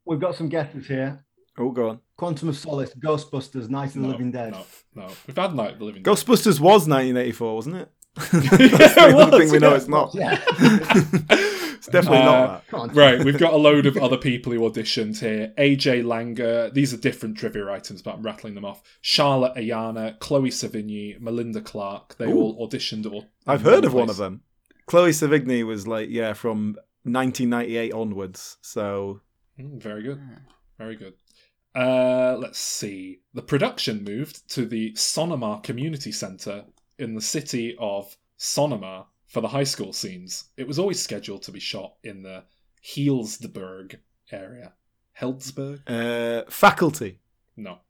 [0.04, 1.26] We've got some guesses here
[1.58, 2.00] Oh, go on.
[2.16, 4.52] Quantum of Solace, Ghostbusters, Night of the no, Living Dead.
[4.52, 5.08] No, no.
[5.26, 6.10] We've had Night of the Living Dead.
[6.10, 7.88] Ghostbusters was 1984, wasn't it?
[8.32, 9.76] Yeah, the it only was, thing we know yeah.
[9.76, 10.14] it's not.
[10.14, 11.62] Yeah.
[11.76, 12.94] It's definitely Uh, not that.
[12.94, 15.52] Right, we've got a load of other people who auditioned here.
[15.58, 18.82] AJ Langer, these are different trivia items, but I'm rattling them off.
[19.00, 22.38] Charlotte Ayanna, Chloe Sevigny, Melinda Clarke, they Ooh.
[22.38, 23.10] all auditioned.
[23.12, 24.42] Or I've heard of one of them.
[24.86, 28.56] Chloe Sevigny was like, yeah, from 1998 onwards.
[28.62, 29.20] So
[29.58, 30.20] Mm, very good.
[30.78, 31.14] Very good.
[31.74, 33.20] Uh, let's see.
[33.34, 36.64] The production moved to the Sonoma Community Center
[36.98, 39.06] in the city of Sonoma
[39.36, 40.44] for the high school scenes.
[40.56, 42.44] It was always scheduled to be shot in the
[42.82, 43.96] Healdsburg
[44.32, 44.72] area.
[45.20, 45.80] Healdsburg?
[45.86, 47.20] uh, faculty.
[47.54, 47.80] No.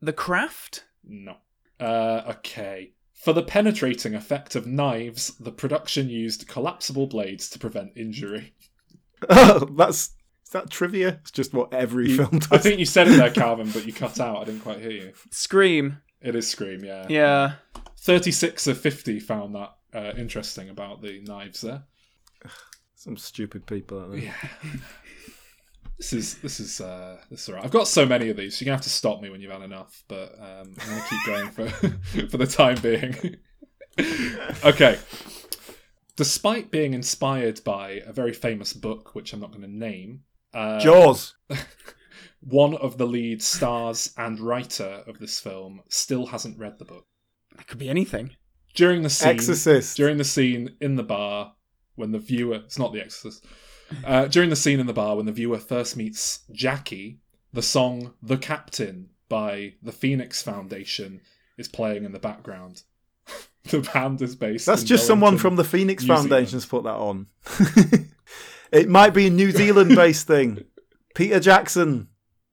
[0.00, 0.84] The Craft?
[1.04, 1.36] No.
[1.78, 2.92] Uh, okay.
[3.12, 8.54] For the penetrating effect of knives, the production used collapsible blades to prevent injury.
[9.28, 10.12] Oh, that's
[10.44, 11.18] is that trivia?
[11.22, 12.52] It's just what every You- film does.
[12.52, 14.38] I think you said it there, Calvin, but you cut out.
[14.38, 15.12] I didn't quite hear you.
[15.30, 15.98] Scream.
[16.22, 17.06] It is Scream, yeah.
[17.08, 17.52] Yeah.
[18.00, 21.84] 36 of 50 found that uh, interesting about the knives there.
[22.94, 24.00] Some stupid people.
[24.00, 24.20] Out there.
[24.20, 24.34] Yeah.
[25.98, 27.64] This is this is uh this is alright.
[27.64, 28.56] I've got so many of these.
[28.56, 31.04] So you're gonna have to stop me when you've had enough, but um, I'm gonna
[31.08, 31.68] keep going for
[32.28, 33.36] for the time being.
[34.64, 34.98] okay.
[36.16, 40.22] Despite being inspired by a very famous book, which I'm not going to name,
[40.54, 41.34] uh, Jaws.
[42.40, 47.06] one of the lead stars and writer of this film still hasn't read the book.
[47.56, 48.36] That could be anything.
[48.76, 49.96] During the scene, Exorcist.
[49.96, 51.54] during the scene in the bar
[51.96, 53.44] when the viewer it's not the exorcist
[54.04, 57.18] uh, during the scene in the bar when the viewer first meets jackie
[57.52, 61.22] the song the captain by the phoenix foundation
[61.56, 62.82] is playing in the background
[63.64, 66.94] the band is based That's in just someone from the Phoenix New Foundation's put that
[66.94, 67.26] on.
[68.72, 70.64] it might be a New Zealand based thing.
[71.14, 72.08] Peter Jackson.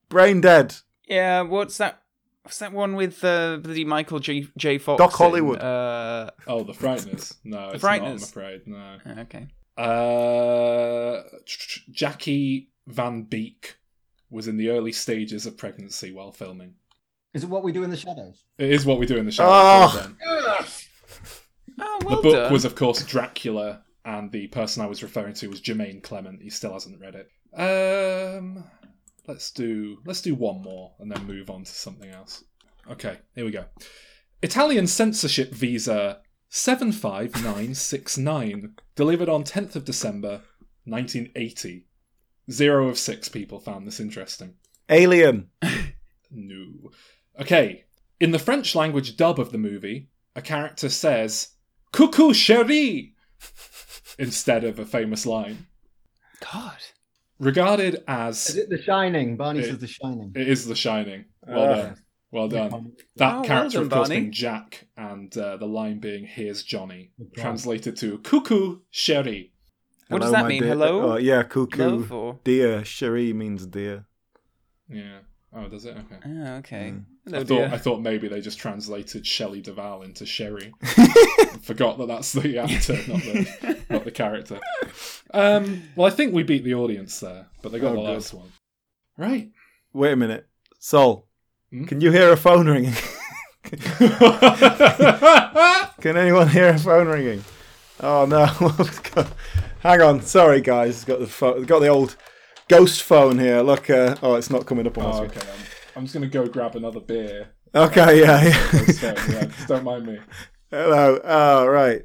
[0.09, 0.75] Brain dead.
[1.07, 2.01] Yeah, what's that?
[2.43, 4.47] What's that one with uh, bloody Michael J.
[4.57, 4.77] J.
[4.77, 4.97] Fox?
[4.97, 5.17] Doc in?
[5.17, 5.59] Hollywood.
[5.61, 8.23] Uh, oh the frighteners no The it's not i'm Frighteners.
[8.29, 9.47] afraid no okay.
[9.77, 11.21] uh,
[11.91, 13.77] jackie van beek
[14.29, 16.73] was in the early stages of pregnancy while filming
[17.33, 18.43] Is it what we do in the shadows?
[18.57, 19.51] it is what we do in the shadows.
[19.53, 19.99] Oh.
[20.01, 20.17] then.
[21.79, 22.51] Oh, the book done.
[22.53, 26.49] was of course dracula and the person i was referring to was jermaine clement he
[26.49, 27.29] still hasn't read it
[27.59, 28.63] um
[29.27, 32.43] let's do let's do one more and then move on to something else
[32.89, 33.65] okay here we go
[34.41, 36.21] Italian censorship visa
[36.55, 40.43] 75969, delivered on 10th of December
[40.85, 41.87] 1980.
[42.51, 44.53] Zero of six people found this interesting.
[44.87, 45.49] Alien.
[46.35, 46.89] No.
[47.39, 47.83] Okay,
[48.19, 51.49] in the French language dub of the movie, a character says,
[51.91, 53.13] Coucou chérie!
[54.17, 55.67] instead of a famous line.
[56.51, 56.79] God.
[57.43, 59.37] Regarded as Is it The Shining?
[59.37, 60.31] Barney It- says The Shining.
[60.35, 61.25] It is The Shining.
[61.47, 61.75] Well Ah.
[61.75, 61.95] done.
[62.31, 62.73] Well done.
[62.73, 64.21] Um, That Oh, well character, done, of course, Barney.
[64.21, 67.41] being Jack, and uh, the line being "Here's Johnny," Okay.
[67.41, 69.51] translated to "Cuckoo, Sherry."
[70.07, 70.61] What does that mean?
[70.63, 71.13] dear- Hello?
[71.13, 71.83] Oh, yeah, cuckoo.
[71.83, 72.39] Love or?
[72.43, 72.83] Dear.
[72.85, 74.05] Sherry means dear.
[74.89, 75.19] Yeah.
[75.55, 75.95] Oh, does it?
[75.95, 76.15] Okay.
[76.25, 76.93] Ah, okay.
[76.95, 77.03] Mm.
[77.25, 77.73] Hello, I thought.
[77.73, 80.73] I thought maybe they just translated Shelley Duvall into Sherry.
[81.61, 84.59] Forgot that that's the actor, not the not the character.
[85.33, 88.13] Um, well, I think we beat the audience there, but they got Oh, the good.
[88.13, 88.51] last one.
[89.17, 89.51] Right.
[89.93, 90.47] Wait a minute.
[90.79, 91.27] Sol,
[91.69, 91.85] Hmm?
[91.85, 92.93] can you hear a phone ringing?
[96.01, 97.43] Can anyone hear a phone ringing?
[98.01, 98.45] Oh no!
[99.79, 100.21] Hang on.
[100.21, 101.05] Sorry, guys.
[101.05, 101.63] Got the phone.
[101.63, 102.17] Got the old
[102.67, 103.61] ghost phone here.
[103.61, 103.89] Look.
[103.89, 105.31] Uh, oh, it's not coming up on my oh, screen.
[105.31, 105.41] okay.
[105.49, 107.49] I'm, I'm just gonna go grab another beer.
[107.75, 108.21] Okay.
[108.21, 108.43] Yeah.
[108.43, 108.83] yeah.
[108.93, 110.19] So, yeah, just don't mind me.
[110.69, 111.19] Hello.
[111.23, 112.03] Oh, right.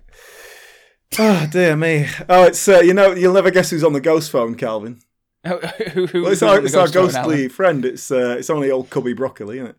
[1.18, 2.06] Oh dear me.
[2.28, 5.00] Oh, it's uh, you know you'll never guess who's on the ghost phone, Calvin.
[5.46, 7.48] who, who, who Well, it's our, it's our ghost phone, ghostly Alan?
[7.48, 7.84] friend.
[7.84, 9.76] It's uh, it's only old Cubby Broccoli, isn't it?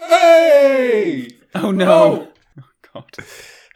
[0.00, 1.28] Hey!
[1.54, 2.28] Oh no!
[2.58, 3.16] Oh, God.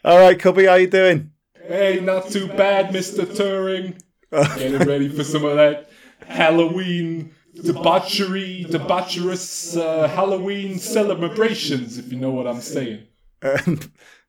[0.03, 1.31] All right, Cubby, how you doing?
[1.67, 3.25] Hey, not too bad, Mr.
[3.25, 3.99] Turing.
[4.31, 5.90] Getting ready for some of that
[6.27, 13.03] Halloween debauchery, debaucherous uh, Halloween celebrations, if you know what I'm saying.
[13.41, 13.79] Um,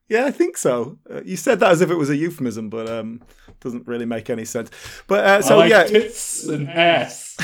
[0.09, 0.97] yeah, I think so.
[1.09, 3.21] Uh, you said that as if it was a euphemism, but um,
[3.59, 4.69] doesn't really make any sense.
[5.07, 7.37] But uh, so I like yeah, tits and ass,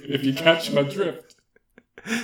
[0.00, 1.36] if you catch my drift.
[2.06, 2.16] C-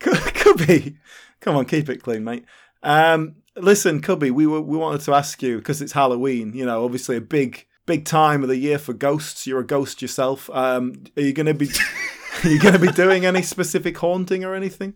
[0.00, 0.96] Cubby,
[1.40, 2.44] come on, keep it clean, mate.
[2.82, 6.52] Um, listen, Cubby, we were we wanted to ask you because it's Halloween.
[6.54, 9.46] You know, obviously a big big time of the year for ghosts.
[9.46, 10.50] You're a ghost yourself.
[10.50, 11.70] Um, are you gonna be
[12.44, 14.94] are you gonna be doing any specific haunting or anything?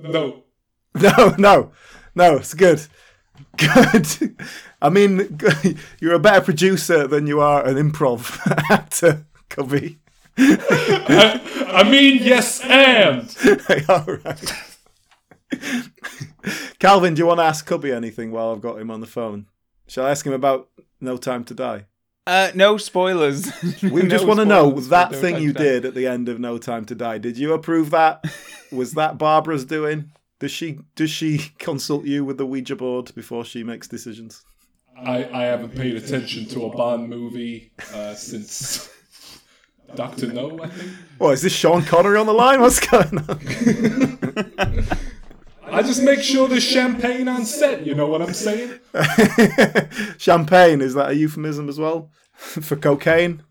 [0.00, 0.44] No.
[1.00, 1.70] No, no,
[2.16, 2.36] no.
[2.36, 2.84] It's good.
[3.56, 4.36] Good.
[4.82, 5.38] I mean,
[6.00, 9.98] you're a better producer than you are an improv actor, Cubby.
[10.38, 13.28] I, I mean, yes, and.
[13.88, 14.52] All right.
[16.78, 19.46] Calvin, do you want to ask Cubby anything while I've got him on the phone?
[19.86, 20.68] Shall I ask him about
[21.00, 21.84] No Time to Die?
[22.28, 23.50] Uh, no spoilers.
[23.82, 26.38] We No just want to know that thing Time you did at the end of
[26.38, 27.16] No Time to Die.
[27.16, 28.22] Did you approve that?
[28.70, 30.12] Was that Barbara's doing?
[30.38, 34.44] Does she does she consult you with the Ouija board before she makes decisions?
[34.96, 38.90] I, I haven't paid attention to a Bond movie uh, since
[39.94, 40.92] Doctor No, I think.
[41.16, 42.60] What is this Sean Connery on the line?
[42.60, 44.88] What's going on?
[45.70, 48.78] I just make sure there's champagne on set, you know what I'm saying?
[50.18, 53.42] Champagne is that a euphemism as well for cocaine?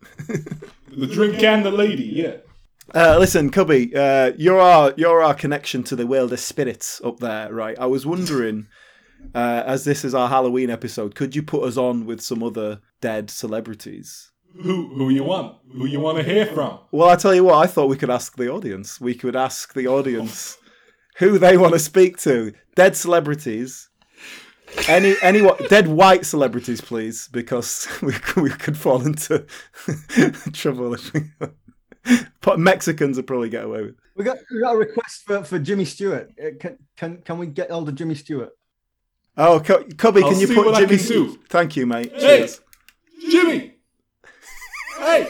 [0.96, 2.38] The drink and the lady, yeah.
[2.94, 7.20] Uh, listen, Cubby, uh, you're our you're our connection to the world of spirits up
[7.20, 7.78] there, right?
[7.78, 8.66] I was wondering,
[9.34, 12.80] uh, as this is our Halloween episode, could you put us on with some other
[13.02, 14.30] dead celebrities?
[14.62, 15.56] Who who you want?
[15.72, 16.78] Who you want to hear from?
[16.90, 18.98] Well, I tell you what, I thought we could ask the audience.
[18.98, 20.56] We could ask the audience
[21.18, 22.52] who they want to speak to.
[22.74, 23.88] Dead celebrities.
[24.86, 29.46] Any anyone dead white celebrities, please, because we we could fall into
[30.52, 31.22] trouble if we.
[32.40, 33.96] But Mexicans would probably get away with.
[34.16, 36.30] We got we got a request for, for Jimmy Stewart.
[36.42, 38.50] Uh, Can, can can we get hold of Jimmy Stewart?
[39.36, 40.98] Oh, Cu- Cubby, I'll can you see put what I Jimmy?
[40.98, 41.38] can do.
[41.48, 42.12] Thank you, mate.
[42.12, 42.20] Hey!
[42.20, 42.60] Cheers.
[43.30, 43.74] Jimmy!
[44.98, 45.28] Hey!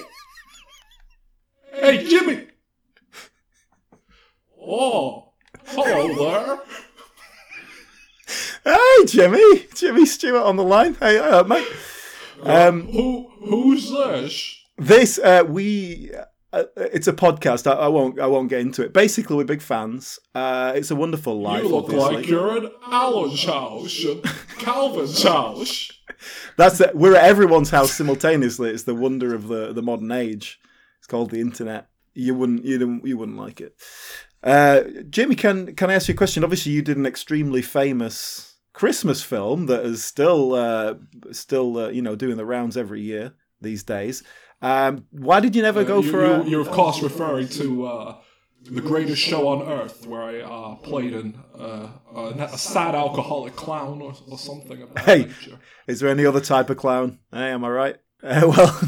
[1.75, 2.47] Hey, Jimmy!
[4.61, 5.28] Oh,
[5.69, 6.59] hello there.
[8.65, 10.95] Hey, Jimmy, Jimmy Stewart on the line.
[10.95, 11.67] Hey, uh, mate.
[12.43, 14.55] Um, Who who's this?
[14.77, 16.13] This uh, we
[16.53, 17.67] uh, it's a podcast.
[17.71, 18.93] I, I won't I won't get into it.
[18.93, 20.19] Basically, we're big fans.
[20.35, 21.63] Uh, it's a wonderful life.
[21.63, 22.17] You look obviously.
[22.17, 24.05] like you're at Alan's house
[24.59, 25.91] Calvin's house.
[26.57, 26.95] That's it.
[26.95, 28.71] We're at everyone's house simultaneously.
[28.71, 30.61] It's the wonder of the the modern age.
[30.99, 31.89] It's called the internet.
[32.15, 33.75] You wouldn't you don't, you wouldn't like it.
[34.43, 36.45] Uh, Jimmy, can can I ask you a question?
[36.45, 40.95] Obviously, you did an extremely famous Christmas film that is still uh,
[41.33, 44.23] still uh, you know doing the rounds every year these days.
[44.63, 46.45] Um, why did you never go Uh, you, for you, a?
[46.49, 48.17] You're of course referring to uh,
[48.63, 53.57] the greatest show on earth, where I uh, played an, uh, a, a sad alcoholic
[53.57, 55.25] clown or, or something Hey.
[55.27, 55.59] nature.
[55.87, 57.19] Is there any other type of clown?
[57.33, 57.97] Hey, am I right?
[58.23, 58.81] Uh, well,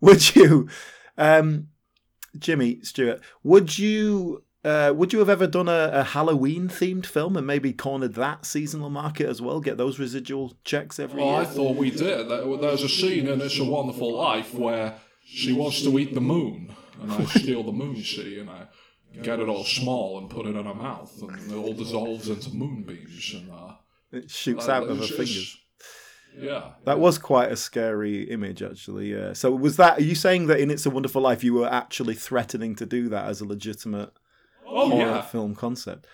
[0.00, 0.68] would you,
[1.18, 1.68] um,
[2.38, 3.20] Jimmy Stewart?
[3.42, 7.72] Would you Uh, would you have ever done a, a Halloween themed film and maybe
[7.72, 9.60] cornered that seasonal market as well?
[9.60, 12.28] Get those residual checks every Well, I thought we did.
[12.28, 14.94] There's a scene in It's a Wonderful Life where
[15.24, 18.68] she wants to eat the moon, and I steal the moon she and I
[19.20, 22.54] get it all small and put it in her mouth, and it all dissolves into
[22.54, 23.34] moonbeams.
[23.34, 23.74] And uh,
[24.12, 25.58] It shoots uh, out of her fingers.
[26.38, 29.12] Yeah, That was quite a scary image, actually.
[29.12, 29.34] Yeah.
[29.34, 29.98] So was that?
[29.98, 33.08] Are you saying that in It's a Wonderful Life you were actually threatening to do
[33.10, 34.12] that as a legitimate
[34.72, 36.06] oh horror yeah, film concept?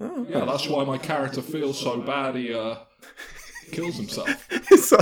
[0.00, 0.44] Oh, yeah.
[0.44, 2.36] That's why my character feels so bad.
[2.36, 2.76] He uh,
[3.72, 4.28] kills himself.
[4.78, 4.98] so,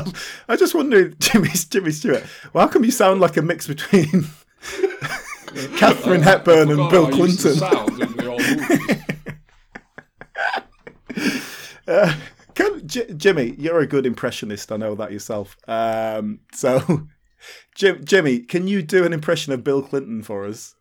[0.48, 4.26] I just wondered, Jimmy Jimmy Stewart, well, how come you sound like a mix between
[5.76, 7.70] Katharine Hepburn and Bill how I used to Clinton?
[7.70, 8.40] sound in the old.
[11.86, 12.14] Uh,
[12.54, 14.72] can, J- Jimmy, you're a good impressionist.
[14.72, 15.54] I know that yourself.
[15.68, 17.06] Um, so,
[17.74, 20.74] Jim, Jimmy, can you do an impression of Bill Clinton for us?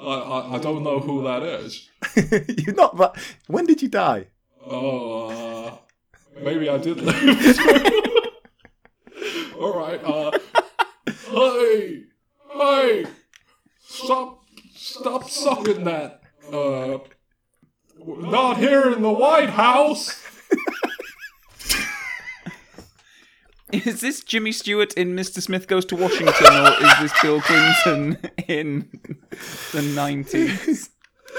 [0.00, 1.88] I, I, I don't know who that is.
[2.64, 3.16] you're not that.
[3.46, 4.26] When did you die?
[4.64, 5.76] Oh, uh,
[6.42, 7.58] maybe I did live.
[9.60, 10.00] All right.
[10.04, 10.30] Uh,
[11.30, 12.04] hey,
[12.52, 13.06] hey,
[13.80, 16.22] stop, stop sucking that.
[16.52, 16.98] Uh,
[18.06, 20.22] not here in the White House.
[23.72, 25.42] Is this Jimmy Stewart in Mr.
[25.42, 28.16] Smith Goes to Washington, or is this Bill Clinton
[28.48, 28.88] in
[29.72, 30.88] the 90s?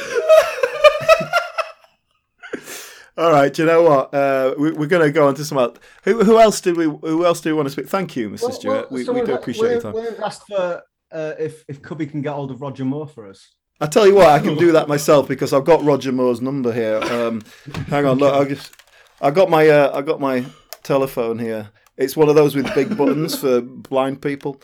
[3.18, 3.54] All right.
[3.54, 4.14] Do you know what?
[4.14, 5.78] Uh, we, we're going to go on to some else.
[6.04, 6.86] Who, who else did we?
[6.86, 7.90] Who else do we want to speak?
[7.90, 8.52] Thank you, Mr.
[8.54, 8.92] Stewart.
[8.92, 9.94] we, we someone do ha- appreciate your time.
[9.94, 13.28] William- William's asked for uh, if if Cubby can get hold of Roger Moore for
[13.28, 13.56] us.
[13.82, 16.74] I tell you what, I can do that myself because I've got Roger Moore's number
[16.74, 16.98] here.
[17.02, 17.42] Um,
[17.88, 18.74] hang on, look, I just,
[19.22, 20.44] I got my, uh, I got my
[20.84, 21.70] telephone here.
[22.00, 24.60] It's one of those with big buttons for blind people.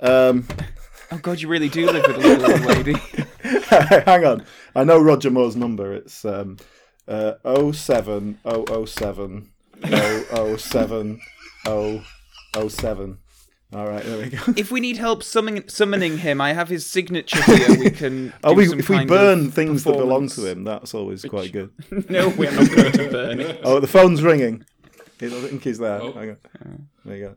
[0.00, 0.46] Um,
[1.10, 2.92] Oh god, you really do live with a little old lady.
[4.04, 4.44] hang on,
[4.76, 5.94] I know Roger Moore's number.
[5.94, 6.58] It's um,
[7.06, 7.32] uh,
[7.72, 9.50] 07007
[10.58, 11.20] 007
[12.68, 13.18] 007.
[13.74, 14.38] All right, there we go.
[14.56, 17.78] If we need help summoning, summoning him, I have his signature here.
[17.78, 18.32] We can.
[18.42, 21.70] Oh, we, if we burn things that belong to him, that's always quite good.
[22.10, 23.60] No, we're not going to burn it.
[23.64, 24.64] Oh, the phone's ringing.
[25.26, 26.00] I think he's there.
[26.00, 26.12] Oh.
[26.12, 26.88] Hang on.
[27.04, 27.36] There you go.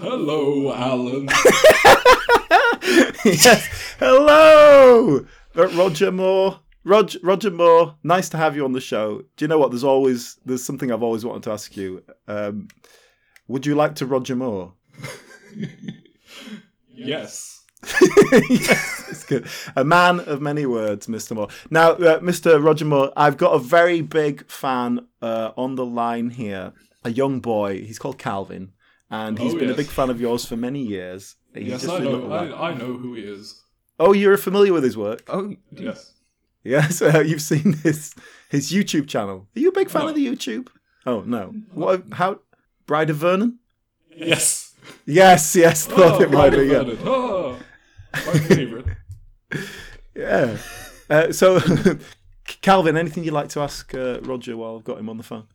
[0.00, 1.28] Hello, Alan.
[3.24, 3.68] yes.
[3.98, 6.60] Hello, Roger Moore.
[6.84, 7.96] Roger, Roger Moore.
[8.02, 9.22] Nice to have you on the show.
[9.36, 9.70] Do you know what?
[9.70, 12.02] There's always there's something I've always wanted to ask you.
[12.28, 12.68] Um,
[13.48, 14.74] would you like to Roger Moore?
[16.94, 17.63] yes.
[18.50, 19.46] yes, it's good.
[19.76, 21.34] A man of many words, Mr.
[21.34, 21.48] Moore.
[21.70, 22.62] Now, uh, Mr.
[22.62, 26.72] Roger Moore, I've got a very big fan uh, on the line here.
[27.04, 27.82] A young boy.
[27.84, 28.72] He's called Calvin,
[29.10, 31.36] and he's Oh, been a big fan of yours for many years.
[31.54, 32.32] He's Yes, just I a know.
[32.32, 33.60] I, I know who he is.
[34.00, 35.22] Oh, you're familiar with his work?
[35.28, 36.12] Oh, Yes.
[36.64, 38.14] Yes, uh, you've seen his
[38.48, 39.46] his YouTube channel.
[39.54, 40.08] Are you a big fan No.
[40.08, 40.68] of the YouTube?
[41.04, 42.04] Oh no, what?
[42.12, 42.40] How?
[42.86, 43.58] Bride of Vernon?
[44.16, 44.72] Yes.
[45.04, 45.86] Yes, yes.
[45.86, 46.56] Thought Oh, it might be.
[46.56, 46.78] Bride Yeah.
[46.78, 47.02] of Vernon.
[47.06, 47.58] Oh,
[48.26, 48.86] my favorite.
[50.16, 50.56] yeah.
[51.10, 51.60] Uh, so,
[52.62, 55.46] Calvin, anything you'd like to ask uh, Roger while I've got him on the phone?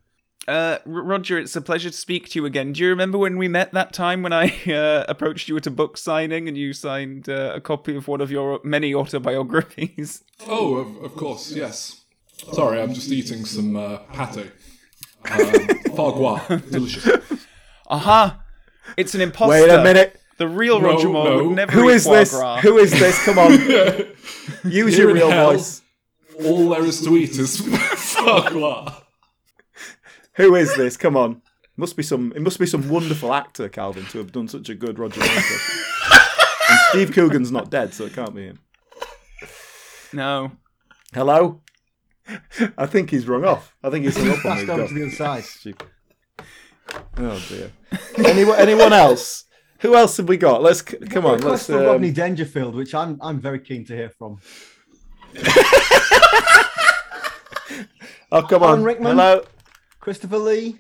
[0.47, 2.73] Uh, R- Roger, it's a pleasure to speak to you again.
[2.73, 5.71] Do you remember when we met that time when I uh, approached you at a
[5.71, 10.23] book signing and you signed uh, a copy of one of your many autobiographies?
[10.47, 12.01] Oh, of, of course, yes.
[12.53, 14.51] Sorry, I'm just eating some uh, pate.
[15.29, 17.45] Um, foie gras, delicious.
[17.87, 18.41] Aha!
[18.97, 19.49] It's an imposter.
[19.49, 20.18] Wait a minute.
[20.39, 21.43] The real No, Roger Moore no.
[21.43, 22.31] would never Who eat is foie this?
[22.31, 22.61] gras.
[22.61, 23.23] Who is this?
[23.25, 23.51] Come on,
[24.63, 25.51] use Here your in real hell.
[25.51, 25.81] voice.
[26.43, 29.01] All there is to eat is foie gras.
[30.35, 30.95] Who is this?
[30.97, 31.41] Come on.
[31.75, 32.31] Must be some.
[32.35, 35.29] It must be some wonderful actor, Calvin, to have done such a good Roger Moore.
[35.29, 38.59] and Steve Coogan's not dead, so it can't be him.
[40.13, 40.51] No.
[41.13, 41.61] Hello?
[42.77, 43.75] I think he's rung off.
[43.83, 44.65] I think he's hung up on me.
[44.87, 45.43] to the other side.
[45.43, 45.87] Stupid.
[47.17, 47.71] Oh dear.
[48.25, 49.45] anyone, anyone else?
[49.79, 50.61] Who else have we got?
[50.61, 51.35] Let's come on.
[51.35, 51.65] Request Let's.
[51.67, 54.39] for Um, Rodney Dangerfield, which I'm I'm very keen to hear from.
[58.31, 58.83] oh come Alan on.
[58.83, 59.17] Rickman?
[59.17, 59.43] Hello.
[59.99, 60.79] Christopher Lee.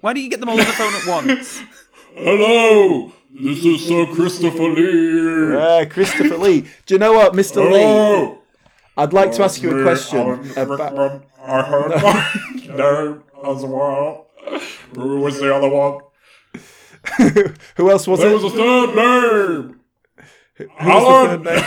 [0.00, 1.62] Why do you get them all on the phone at once?
[2.14, 5.56] Hello, this is Sir Christopher Lee.
[5.56, 6.62] Uh, Christopher Lee.
[6.86, 7.56] Do you know what, Mr.
[7.70, 7.78] Lee?
[7.80, 8.38] Hello.
[8.96, 10.92] I'd like to ask you a question Alan about.
[10.92, 11.22] Rickman.
[11.42, 14.26] I heard my name as well.
[14.94, 16.00] Who was the other one?
[17.76, 18.34] Who else was There it?
[18.34, 19.80] was a third name.
[20.56, 21.64] Who was the third name?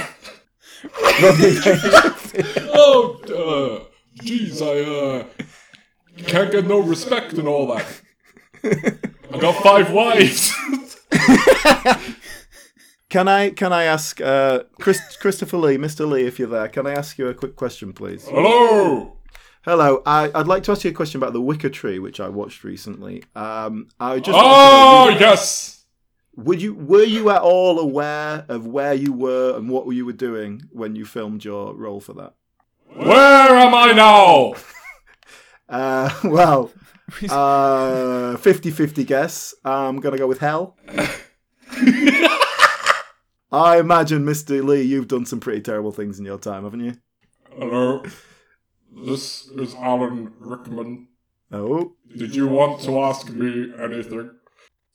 [1.22, 2.70] Rodney Dangerfield.
[2.76, 5.24] Oh, uh, jeez, I uh,
[6.26, 7.86] can't get no respect and all that.
[9.34, 10.54] I got five wives.
[13.10, 16.10] Can I can I ask uh, Chris, Christopher Lee, Mr.
[16.10, 16.68] Lee, if you're there?
[16.68, 18.28] Can I ask you a quick question, please?
[18.28, 19.18] Hello.
[19.66, 22.28] Hello, I, I'd like to ask you a question about the Wicker Tree, which I
[22.28, 23.24] watched recently.
[23.34, 25.86] Um, I just Oh wanted know, yes.
[26.36, 30.12] would you were you at all aware of where you were and what you were
[30.12, 32.34] doing when you filmed your role for that?
[32.94, 34.54] Where am I now?
[35.70, 36.72] Uh, well,
[37.24, 39.56] uh, 50-50 guess.
[39.66, 40.78] I'm gonna go with hell.
[43.52, 44.64] I imagine, Mr.
[44.64, 46.98] Lee, you've done some pretty terrible things in your time, haven't you?
[47.58, 48.04] Hello.
[48.96, 51.08] This is Alan Rickman.
[51.52, 54.32] Oh, Did you want to ask me anything?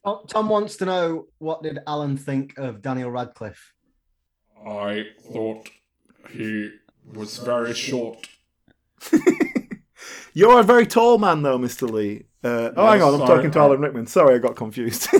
[0.04, 3.74] Oh, Tom wants to know what did Alan think of Daniel Radcliffe?
[4.66, 5.68] I thought
[6.30, 6.70] he
[7.12, 8.28] was very short.
[10.34, 11.88] you're a very tall man, though, Mr.
[11.90, 12.24] Lee.
[12.42, 14.06] Uh, oh, hang on, I'm sorry, talking to I- Alan Rickman.
[14.06, 15.08] Sorry, I got confused.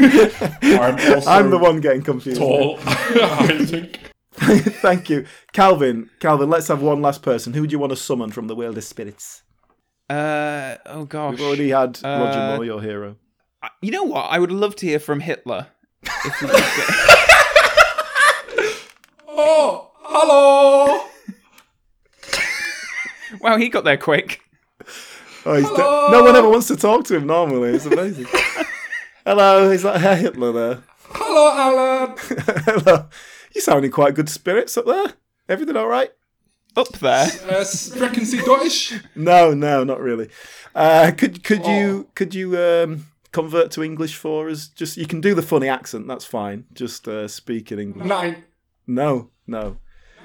[0.00, 2.38] I'm also I'm the one getting confused.
[2.38, 2.78] tall.
[2.80, 3.98] I think.
[4.82, 6.10] Thank you, Calvin.
[6.20, 7.52] Calvin, let's have one last person.
[7.54, 9.42] Who do you want to summon from the world of spirits?
[10.08, 11.32] Uh oh gosh.
[11.32, 13.16] We've already had Roger Uh, Moore, your hero.
[13.82, 14.22] You know what?
[14.30, 15.66] I would love to hear from Hitler.
[16.02, 16.94] If we could get-
[19.40, 21.04] Oh, hello.
[23.40, 24.40] wow, he got there quick.
[25.44, 25.76] Oh, he's de-
[26.12, 27.70] no one ever wants to talk to him normally.
[27.74, 28.26] It's amazing.
[29.24, 30.82] Hello, is that Hitler there?
[31.10, 32.16] Hello, Alan.
[32.64, 33.08] Hello.
[33.58, 35.14] You sounding quite good spirits up there.
[35.48, 36.12] Everything all right?
[36.76, 37.24] Up there.
[37.24, 38.94] Uh, sprechen Sie Deutsch?
[39.16, 40.28] No, no, not really.
[40.76, 44.68] Uh, could could you could you um, convert to English for us?
[44.68, 46.06] Just you can do the funny accent.
[46.06, 46.66] That's fine.
[46.72, 48.06] Just uh, speak in English.
[48.06, 48.44] Nein.
[48.86, 49.78] No, no.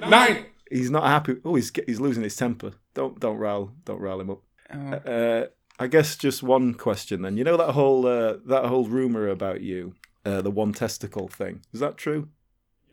[0.07, 0.45] Nein.
[0.69, 1.37] He's not happy.
[1.43, 2.73] Oh, he's he's losing his temper.
[2.93, 4.43] Don't don't rile don't rile him up.
[4.71, 5.11] Oh.
[5.11, 5.45] Uh,
[5.79, 7.37] I guess just one question then.
[7.37, 11.63] You know that whole uh, that whole rumor about you, uh, the one testicle thing.
[11.73, 12.27] Is that true?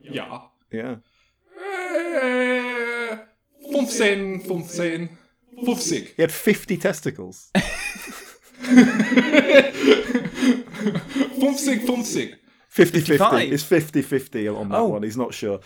[0.03, 0.51] Ja.
[0.72, 0.98] Yeah.
[1.57, 3.18] Äh,
[3.72, 5.09] 15, 15,
[5.64, 6.12] 50.
[6.16, 7.51] He had fifty testicles.
[11.40, 12.34] 50, 50.
[12.68, 13.36] 50 50.
[13.51, 14.86] It's 50 50 on that Oh.
[14.88, 15.03] one.
[15.03, 15.59] He's not sure.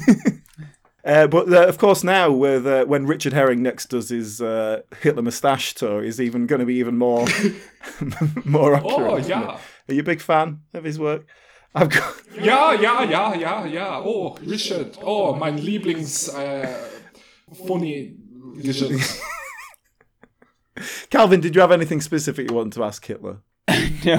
[1.04, 4.82] uh, but uh, of course, now with uh, when Richard Herring next does his uh,
[5.00, 7.26] Hitler moustache tour, is even going to be even more
[8.44, 9.10] more accurate.
[9.10, 9.54] Oh, isn't ja.
[9.54, 9.60] it?
[9.88, 11.26] Are you a big fan of his work?
[11.74, 12.14] I've got.
[12.40, 14.02] Ja, ja, ja, ja, ja.
[14.04, 14.98] Oh, Richard.
[15.02, 16.28] Oh, mein Lieblings...
[16.28, 16.68] Äh,
[17.66, 18.14] funny
[18.56, 18.92] Richard.
[21.10, 23.38] Calvin, did you have anything specific you wanted to ask Hitler?
[24.04, 24.16] No,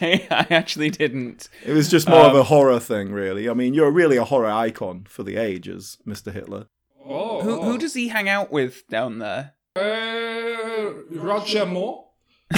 [0.00, 1.50] I, I actually didn't.
[1.66, 3.50] It was just more of Um, a horror thing, really.
[3.50, 6.32] I mean, you're really a horror icon for the ages, Mr.
[6.32, 6.68] Hitler.
[7.04, 7.64] Oh, Who, oh.
[7.64, 9.52] who does he hang out with down there?
[9.76, 12.06] Uh, Roger Moore.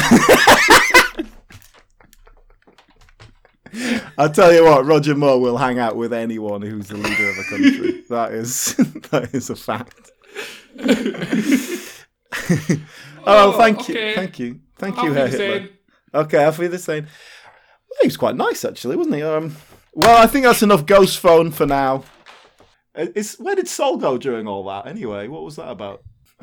[4.19, 7.39] I tell you what, Roger Moore will hang out with anyone who's the leader of
[7.39, 8.05] a country.
[8.11, 8.75] that is
[9.11, 10.11] that is a fact.
[13.27, 15.63] oh, thank you, thank you, thank Auf you, Herr Wiedersehen.
[15.63, 15.77] Hitler.
[16.15, 17.05] Okay, I'll be the same.
[17.05, 19.23] Well, he was quite nice, actually, wasn't he?
[19.23, 19.57] Um,
[19.95, 22.05] well, I think that's enough ghost phone for now.
[22.95, 24.87] Uh, Is where did Sol go during all that?
[24.87, 26.03] Anyway, what was that about?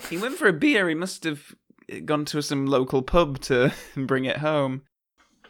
[0.10, 0.88] He went for a beer.
[0.90, 1.56] He must have
[2.06, 4.84] gone to some local pub to bring it home.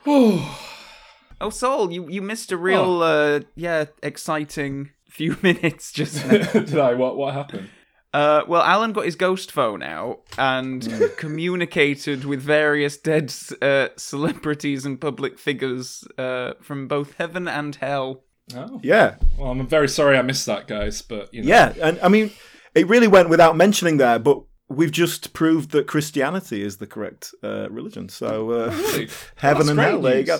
[0.08, 0.79] Oh,
[1.48, 6.40] Saul, you, you missed a real, uh, yeah, exciting few minutes just now.
[6.52, 6.94] Did I?
[6.96, 7.70] What, what happened?
[8.14, 10.86] Uh, well, Alan got his ghost phone out and
[11.18, 13.32] communicated with various dead
[13.62, 18.24] uh, celebrities and public figures uh, from both heaven and hell.
[18.56, 18.80] Oh.
[18.84, 21.48] Yeah, Well, I'm very sorry I missed that, guys, but, you know.
[21.48, 22.32] yeah, and I mean,
[22.74, 27.32] it really went without mentioning there, but we've just proved that Christianity is the correct
[27.44, 28.10] uh, religion.
[28.10, 29.10] So uh, Really?
[29.36, 30.40] heaven That's and great hell, there you go.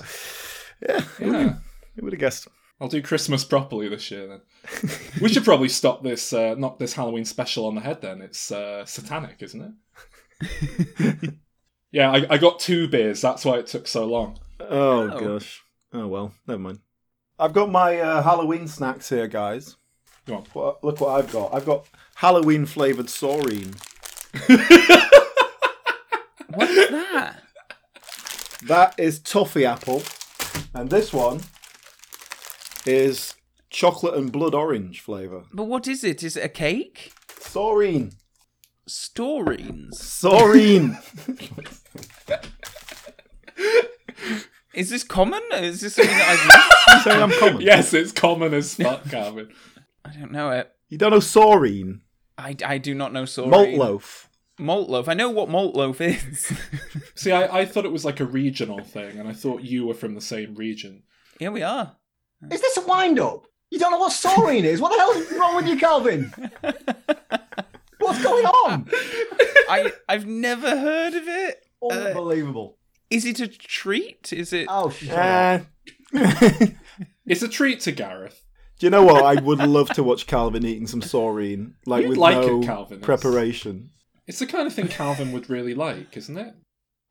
[0.88, 1.54] Yeah, who Yeah.
[2.02, 2.48] would have guessed?
[2.82, 4.42] I'll do Christmas properly this year then.
[5.22, 8.22] we should probably stop this, uh, knock this Halloween special on the head then.
[8.22, 9.76] It's uh, satanic, isn't
[10.42, 11.34] it?
[11.92, 13.20] yeah, I, I got two beers.
[13.20, 14.40] That's why it took so long.
[14.62, 15.20] Oh, Oh.
[15.20, 15.62] gosh.
[15.92, 16.80] Oh well, never mind.
[17.38, 19.76] I've got my uh, Halloween snacks here, guys.
[20.26, 20.44] Go on.
[20.54, 21.54] What, look what I've got.
[21.54, 23.76] I've got Halloween flavored Soreen.
[26.50, 27.42] What's that?
[28.64, 30.04] That is toffee apple,
[30.74, 31.42] and this one
[32.86, 33.36] is
[33.70, 35.44] chocolate and blood orange flavor.
[35.54, 36.24] But what is it?
[36.24, 37.12] Is it a cake?
[37.40, 38.14] Soreen.
[38.88, 39.96] Storines.
[39.96, 40.98] Soreen.
[44.74, 45.42] Is this common?
[45.54, 47.04] Is this something that I've missed?
[47.04, 47.62] Saying I'm common.
[47.62, 49.50] Yes, it's common as fuck, Calvin.
[50.06, 50.72] I don't know it.
[50.90, 52.02] You don't know Soreen?
[52.38, 53.50] I, I do not know Soreen.
[53.50, 54.29] Malt loaf.
[54.60, 55.08] Malt loaf.
[55.08, 56.52] I know what malt loaf is.
[57.16, 59.94] See, I, I thought it was like a regional thing, and I thought you were
[59.94, 61.04] from the same region.
[61.40, 61.96] Here we are.
[62.52, 63.46] Is this a wind up?
[63.72, 64.82] You don't know what Soreen is?
[64.82, 66.34] What the hell is wrong with you, Calvin?
[68.00, 68.88] What's going on?
[69.70, 71.66] I I've never heard of it.
[71.82, 72.78] Unbelievable.
[73.10, 74.32] Is it a treat?
[74.34, 74.68] Is it?
[74.70, 75.62] oh, shut up.
[76.16, 76.66] Uh,
[77.26, 78.44] It's a treat to Gareth.
[78.80, 79.24] do you know what?
[79.24, 82.62] I would love to watch Calvin eating some Soreen, like You'd with like it, no
[82.62, 82.98] Calvin.
[82.98, 83.92] It's- preparation.
[84.30, 86.54] It's the kind of thing Calvin would really like, isn't it?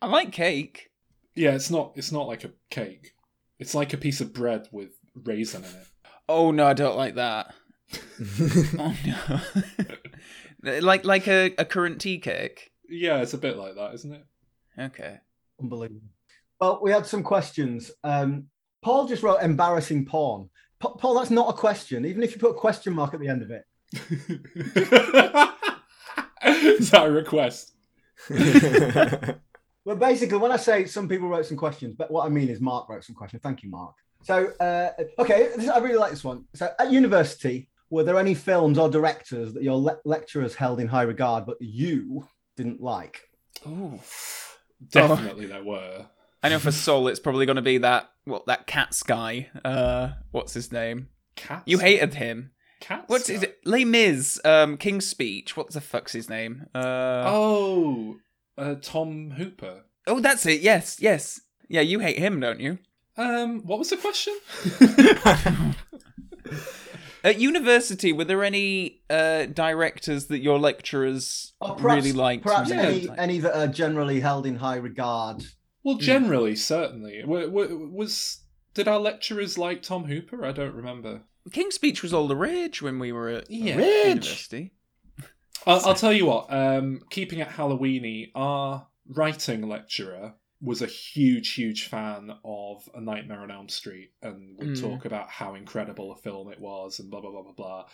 [0.00, 0.90] I like cake.
[1.34, 1.94] Yeah, it's not.
[1.96, 3.10] It's not like a cake.
[3.58, 4.90] It's like a piece of bread with
[5.24, 5.86] raisin in it.
[6.28, 7.52] Oh no, I don't like that.
[8.78, 9.40] oh no.
[10.80, 12.70] like like a, a currant tea cake.
[12.88, 14.24] Yeah, it's a bit like that, isn't it?
[14.78, 15.18] Okay.
[15.60, 16.02] Unbelievable.
[16.60, 17.90] Well, we had some questions.
[18.04, 18.44] Um,
[18.80, 20.50] Paul just wrote embarrassing porn.
[20.78, 23.26] Pa- Paul, that's not a question, even if you put a question mark at the
[23.26, 23.64] end of it.
[26.44, 27.74] Is that a request?
[29.88, 32.60] Well, basically, when I say some people wrote some questions, but what I mean is
[32.60, 33.42] Mark wrote some questions.
[33.42, 33.94] Thank you, Mark.
[34.22, 36.44] So, uh, okay, this, I really like this one.
[36.52, 40.88] So, at university, were there any films or directors that your le- lecturers held in
[40.88, 43.30] high regard, but you didn't like?
[43.66, 43.98] Ooh.
[44.90, 46.04] Definitely, there were.
[46.42, 49.48] I know for Sol it's probably gonna be that what that Cats guy.
[49.64, 51.08] Uh what's his name?
[51.34, 51.62] Cats.
[51.64, 52.50] You hated him.
[52.80, 53.04] Cats.
[53.08, 53.58] What's is it?
[53.64, 55.56] Les Mis, um, King's Speech.
[55.56, 56.66] What the fuck's his name?
[56.74, 58.16] Uh, Oh,
[58.56, 59.82] uh, Tom Hooper.
[60.06, 60.60] oh, that's it.
[60.60, 61.40] Yes, yes.
[61.68, 62.78] Yeah, you hate him, don't you?
[63.16, 64.34] Um, what was the question?
[67.24, 72.44] At university, were there any uh, directors that your lecturers Or perhaps, really liked?
[72.44, 75.42] perhaps any, didn't any that are generally held in high regard.
[75.82, 76.00] well, Hmm.
[76.00, 77.20] generally, certainly.
[77.22, 80.44] W- w- was did our lecturers like Tom Hooper?
[80.44, 81.22] I don't remember.
[81.52, 83.78] King's Speech was all the rage when we were at Yeah.
[83.78, 84.72] university.
[85.66, 86.52] I'll, I'll tell you what.
[86.52, 93.40] Um, keeping it Halloweeny, our writing lecturer was a huge, huge fan of A Nightmare
[93.40, 94.80] on Elm Street, and would Mm.
[94.80, 97.84] talk about how incredible a film it was, and blah blah blah blah blah.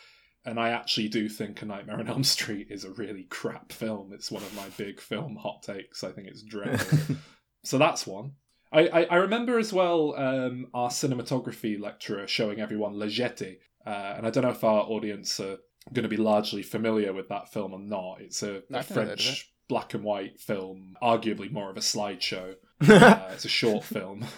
[0.47, 4.13] And I actually do think A Nightmare on Elm Street is a really crap film.
[4.13, 6.05] It's one of my big film hot takes.
[6.05, 7.17] I think it's dreadful.
[7.65, 8.33] so that's one.
[8.75, 14.14] I, I, I remember as well um, our cinematography lecturer showing everyone La Jetée, uh,
[14.16, 15.59] and I don't know if our audience are
[15.93, 18.20] going to be largely familiar with that film or not.
[18.20, 21.77] It's a, a I've never heard of French black and white film, arguably more of
[21.77, 22.57] a slideshow.
[22.89, 24.27] uh, it's a short film.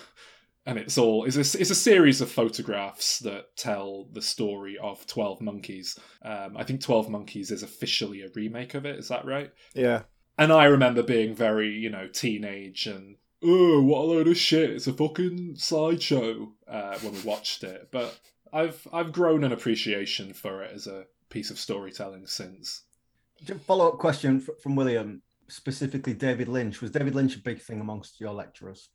[0.69, 5.07] And it's all it's a, it's a series of photographs that tell the story of
[5.07, 5.97] Twelve Monkeys.
[6.23, 8.99] Um, I think Twelve Monkeys is officially a remake of it.
[8.99, 9.53] Is that right?
[9.75, 10.03] yeah.
[10.37, 14.71] And I remember being very, you know, teenage and oh, what a load of shit!
[14.71, 17.89] It's a fucking slideshow uh, when we watched it.
[17.91, 18.19] But
[18.53, 22.83] I've I've grown an appreciation for it as a piece of storytelling since.
[23.67, 26.81] Follow up question from William, specifically David Lynch.
[26.81, 28.89] Was David Lynch a big thing amongst your lecturers?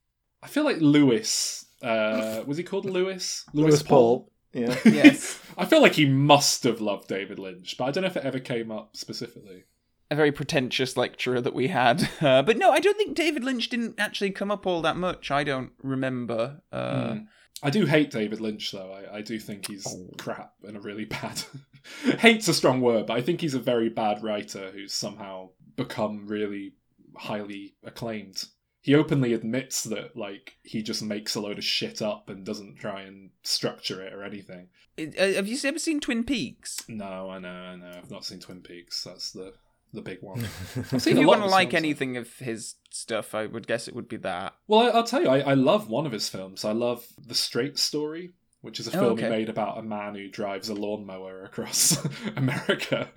[0.44, 3.46] I feel like Lewis uh, was he called Lewis?
[3.54, 4.32] Lewis Paul.
[4.54, 4.78] Yeah.
[4.86, 5.40] Yes.
[5.58, 8.26] I feel like he must have loved David Lynch, but I don't know if it
[8.26, 9.64] ever came up specifically.
[10.12, 12.08] A very pretentious lecturer that we had.
[12.22, 15.32] Uh, but no, I don't think David Lynch didn't actually come up all that much.
[15.32, 16.62] I don't remember.
[16.72, 17.20] Uh, Hmm.
[17.64, 18.92] I do hate David Lynch, though.
[18.92, 20.10] I, I do think he's Oh.
[20.18, 21.42] crap and a really bad.
[22.20, 26.28] Hate's a strong word, but I think he's a very bad writer who's somehow become
[26.28, 26.74] really
[27.16, 28.46] highly acclaimed.
[28.82, 32.78] He openly admits that, like, he just makes a load of shit up and doesn't
[32.80, 34.70] try and structure it or anything.
[35.00, 35.04] uh,
[35.34, 36.84] have you ever seen Twin Peaks?
[36.88, 37.92] No, I know, I know.
[37.96, 39.04] I've not seen Twin Peaks.
[39.04, 39.54] That's the
[39.94, 40.40] the big one.
[40.76, 43.68] I've If seen a you lot want to like anything of his stuff, I would
[43.68, 44.56] guess it would be that.
[44.68, 46.64] Well, I, I'll tell you, I, I love one of his films.
[46.66, 49.24] I love The Straight Story, which is a Oh, film okay.
[49.24, 51.98] he made about a man who drives a lawnmower across
[52.36, 53.10] America.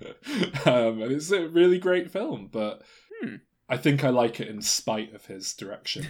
[0.65, 2.81] Um, and it's a really great film, but
[3.21, 3.35] Hmm.
[3.69, 6.07] I think I like it in spite of his direction.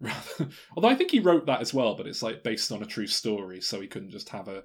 [0.76, 3.06] Although I think he wrote that as well, but it's like based on a true
[3.06, 4.64] story, so he couldn't just have a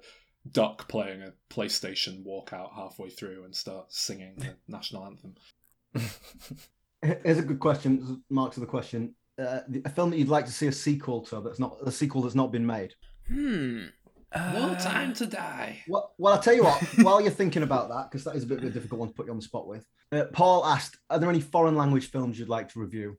[0.50, 5.34] duck playing a PlayStation walk out halfway through and start singing the national anthem.
[7.02, 8.22] Here's a good question.
[8.30, 9.14] Mark to the question.
[9.38, 12.22] Uh, a film that you'd like to see a sequel to that's not a sequel
[12.22, 12.94] that's not been made.
[13.26, 13.86] Hmm.
[14.34, 15.82] No Uh, time to die.
[15.88, 16.80] Well, well, I'll tell you what.
[17.02, 19.14] while you're thinking about that, because that is a bit of a difficult one to
[19.14, 19.84] put you on the spot with.
[20.12, 23.16] Uh, Paul asked, "Are there any foreign language films you'd like to review?"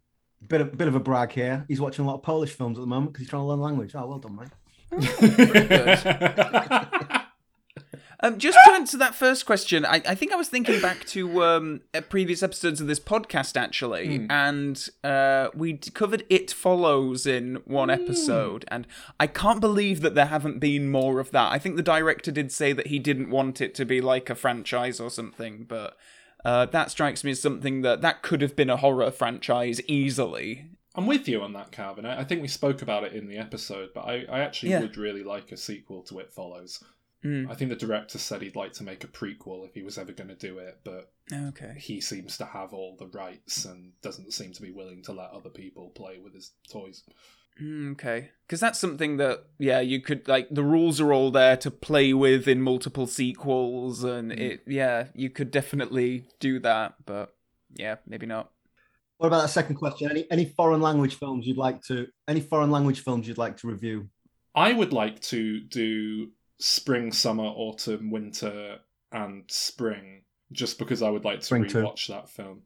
[0.47, 1.65] Bit of bit of a brag here.
[1.67, 3.59] He's watching a lot of Polish films at the moment because he's trying to learn
[3.59, 3.93] language.
[3.95, 4.49] Oh, well done, mate.
[8.23, 11.43] Um, just to answer that first question, I, I think I was thinking back to
[11.43, 14.25] um, uh, previous episodes of this podcast, actually, Hmm.
[14.29, 17.95] and uh, we covered It Follows in one Hmm.
[18.01, 18.85] episode, and
[19.19, 21.51] I can't believe that there haven't been more of that.
[21.51, 24.35] I think the director did say that he didn't want it to be like a
[24.35, 25.97] franchise or something, but
[26.43, 30.65] Uh, that strikes me as something that that could have been a horror franchise easily.
[30.95, 32.03] I'm with you on that, Calvin.
[32.03, 34.81] I, I think we spoke about it in the episode, but I, I actually Yeah.
[34.81, 36.83] would really like a sequel to It Follows.
[37.23, 37.51] Mm.
[37.51, 40.11] I think the director said he'd like to make a prequel if he was ever
[40.11, 41.75] going to do it, but Okay.
[41.77, 45.29] he seems to have all the rights and doesn't seem to be willing to let
[45.29, 47.03] other people play with his toys.
[47.61, 51.57] Mm, Okay, because that's something that yeah you could like the rules are all there
[51.57, 57.35] to play with in multiple sequels, and it yeah you could definitely do that, but
[57.75, 58.51] yeah maybe not.
[59.17, 60.09] What about that second question?
[60.09, 63.67] Any any foreign language films you'd like to any foreign language films you'd like to
[63.67, 64.09] review?
[64.55, 66.31] I would like to do
[66.61, 68.77] spring, summer, autumn, winter,
[69.11, 71.79] and spring, just because I would like to Spring too.
[71.79, 72.61] rewatch that film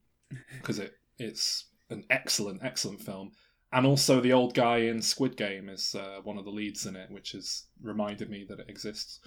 [0.57, 3.31] because it it's an excellent, excellent film.
[3.71, 6.95] And also, the old guy in Squid Game is uh, one of the leads in
[6.95, 9.19] it, which has reminded me that it exists.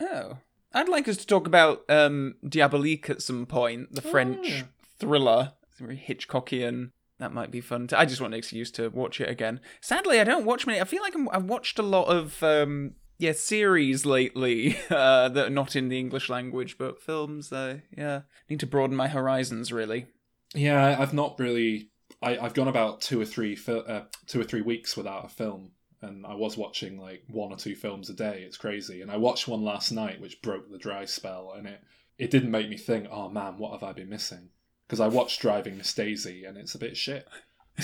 [0.00, 0.38] Oh,
[0.72, 4.62] I'd like us to talk about um Diabolique at some point, the Oh, French yeah.
[4.98, 6.90] thriller, it's very Hitchcockian.
[7.18, 7.86] That might be fun.
[7.88, 9.60] To, I just want an excuse to watch it again.
[9.82, 10.80] Sadly, I don't watch many.
[10.80, 15.46] I feel like I'm, I've watched a lot of um yeah series lately uh, that
[15.46, 17.52] are not in the English language, but films.
[17.52, 20.06] Uh, yeah, need to broaden my horizons really.
[20.54, 21.90] Yeah, I've not really.
[22.22, 25.28] I, I've gone about two or three fil- uh, two or three weeks without a
[25.28, 28.42] film, and I was watching like one or two films a day.
[28.44, 31.80] It's crazy, and I watched one last night, which broke the dry spell, and it
[32.18, 34.48] it didn't make me think, oh man, what have I been missing?
[34.86, 37.28] Because I watched Driving Miss Daisy, and it's a bit shit.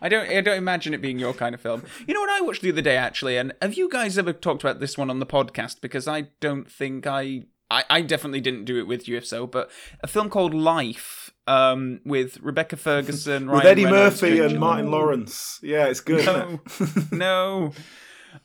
[0.00, 0.28] I don't.
[0.28, 1.84] I don't imagine it being your kind of film.
[2.06, 4.80] You know I watched the other day actually, and have you guys ever talked about
[4.80, 5.80] this one on the podcast?
[5.80, 7.44] Because I don't think I.
[7.70, 9.46] I, I definitely didn't do it with you, if so.
[9.46, 9.70] But
[10.02, 14.58] a film called Life, um, with Rebecca Ferguson, With Ryan Eddie Reynolds, Murphy Jake and
[14.60, 15.60] Martin Lawrence.
[15.62, 16.24] Yeah, it's good.
[16.24, 17.12] No, it?
[17.12, 17.72] no.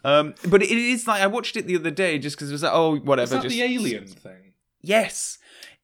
[0.03, 2.63] Um, but it is like I watched it the other day just because it was
[2.63, 3.23] like, oh, whatever.
[3.23, 4.53] Is that just the alien thing?
[4.81, 5.37] Yes,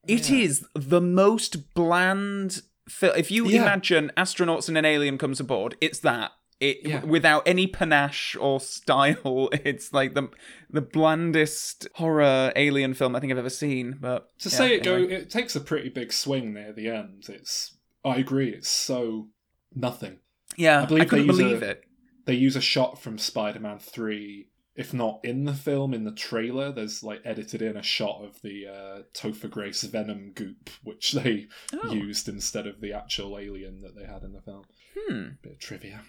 [0.07, 0.67] it is Yeah.
[0.81, 2.61] the most bland.
[2.89, 3.61] Fil- if you Yeah.
[3.61, 6.31] imagine astronauts and an alien comes aboard, it's that.
[6.59, 7.03] It Yeah.
[7.05, 9.49] without any panache or style.
[9.65, 10.29] It's like the
[10.69, 13.97] the blandest horror alien film I think I've ever seen.
[13.99, 15.07] But To yeah, say it anyway.
[15.09, 17.25] go, it takes a pretty big swing near the end.
[17.29, 17.77] It's.
[18.05, 18.49] I agree.
[18.49, 19.29] It's so
[19.75, 20.19] nothing.
[20.57, 21.83] yeah, I I, believe they couldn't use believe a- it.
[22.25, 26.71] they use a shot from Spider-Man Three, if not in the film, in the trailer.
[26.71, 31.47] There's like edited in a shot of the uh, Topher Grace Venom goop, which they
[31.73, 31.91] Oh.
[31.93, 34.63] used instead of the actual alien that they had in the film.
[34.97, 35.27] Hmm.
[35.41, 36.01] Bit of trivia.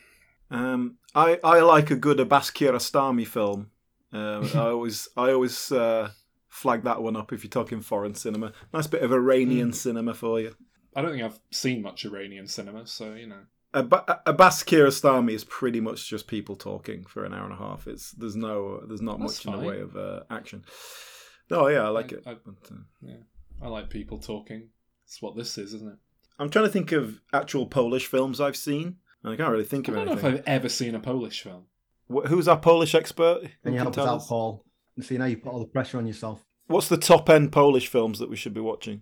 [0.51, 3.71] Um, I I like a good Abbas Kiarostami film.
[4.13, 6.11] Um, I always I always uh,
[6.49, 8.53] flag that one up if you're talking foreign cinema.
[8.73, 10.55] Nice bit of Iranian cinema for you.
[10.95, 13.41] I don't think I've seen much Iranian cinema, so you know.
[13.73, 17.87] Ab- Abbas Kiarostami is pretty much just people talking for an hour and a half.
[17.87, 20.65] It's there's no there's not That's much in the way of uh, action.
[21.53, 22.23] Oh yeah, I like I- it.
[22.27, 23.23] I- But, uh, Yeah,
[23.63, 24.71] I like people talking.
[25.05, 25.99] That's what this is, isn't it?
[26.41, 28.97] I'm trying to think of actual Polish films I've seen.
[29.25, 30.03] And I can't really think about.
[30.03, 30.35] I don't know if.
[30.41, 31.65] I've ever seen a Polish film.
[32.13, 33.41] Wh- Who's our Polish expert?
[33.43, 34.27] Who And you can help us tell out, us?
[34.29, 34.65] Paul.
[35.01, 36.45] See now you put all the pressure on yourself.
[36.67, 39.01] What's the top end Polish films that we should be watching?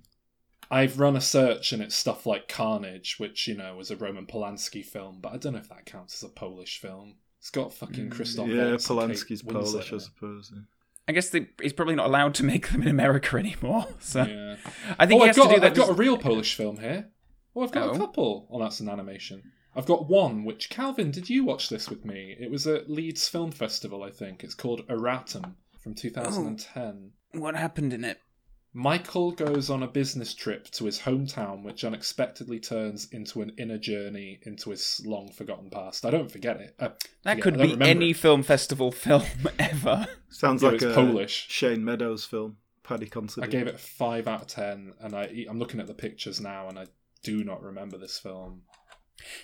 [0.70, 4.26] I've run a search and it's stuff like Carnage, which, you know, was a Roman
[4.26, 7.16] Polanski film, but I don't know if that counts as a Polish film.
[7.40, 10.00] It's got fucking Christoph Mm, yeah, Waltz and Kate Polanski's Winslet Polish, in I it.
[10.00, 10.52] suppose.
[10.54, 10.60] yeah.
[11.08, 13.86] I guess they, he's probably not allowed to make them in America anymore.
[14.00, 14.56] So Yeah.
[14.98, 15.70] I think oh, he I've has got, to do that.
[15.70, 17.08] I've got a real Polish film here.
[17.56, 17.92] Oh, I've got Oh.
[17.92, 18.46] a couple.
[18.50, 19.42] Oh, that's an animation.
[19.76, 22.36] I've got one, which, Calvin, did you watch this with me?
[22.38, 24.42] It was at Leeds Film Festival, I think.
[24.42, 27.12] It's called Erratum from 2010.
[27.32, 28.20] what happened in it?
[28.74, 33.78] Michael goes on a business trip to his hometown, which unexpectedly turns into an inner
[33.78, 36.04] journey into his long forgotten past.
[36.04, 36.74] I don't forget it.
[36.78, 36.90] Uh,
[37.22, 38.16] That forget, could I be any it.
[38.18, 39.22] film festival film
[39.58, 40.06] ever.
[40.28, 41.46] Sounds Yeah, like it's a Polish.
[41.48, 42.56] Shane Meadows film.
[42.82, 43.48] Paddy Considine.
[43.48, 46.40] I gave it a five out of ten, and I I'm looking at the pictures
[46.40, 46.86] now, and I
[47.22, 48.62] do not remember this film.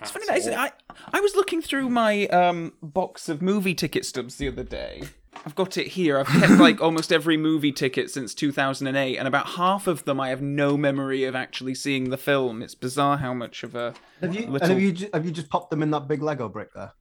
[0.00, 0.58] It's at funny that, isn't it?
[0.58, 0.72] I,
[1.12, 5.02] I was looking through my um, box of movie ticket stubs the other day.
[5.46, 6.18] I've got it here.
[6.18, 10.28] I've kept like almost every movie ticket since 2008, and about half of them I
[10.30, 12.62] have no memory of actually seeing the film.
[12.62, 13.94] It's bizarre how much of a.
[14.20, 16.22] Have you Little- and have you ju- have you just popped them in that big
[16.22, 16.92] Lego brick there?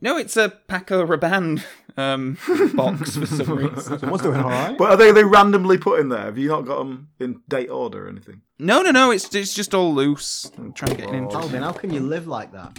[0.00, 1.64] No, it's a Paco Rabanne
[1.98, 2.38] um,
[2.74, 3.98] box for some reason.
[3.98, 4.78] Someone's doing all right.
[4.78, 6.22] But are they, they randomly put in there?
[6.26, 8.42] Have you not got them in date order or anything?
[8.58, 9.10] No, no, no.
[9.10, 10.50] It's it's just all loose.
[10.56, 11.40] I'm trying to get an intro.
[11.40, 12.78] Alvin, how can you live like that?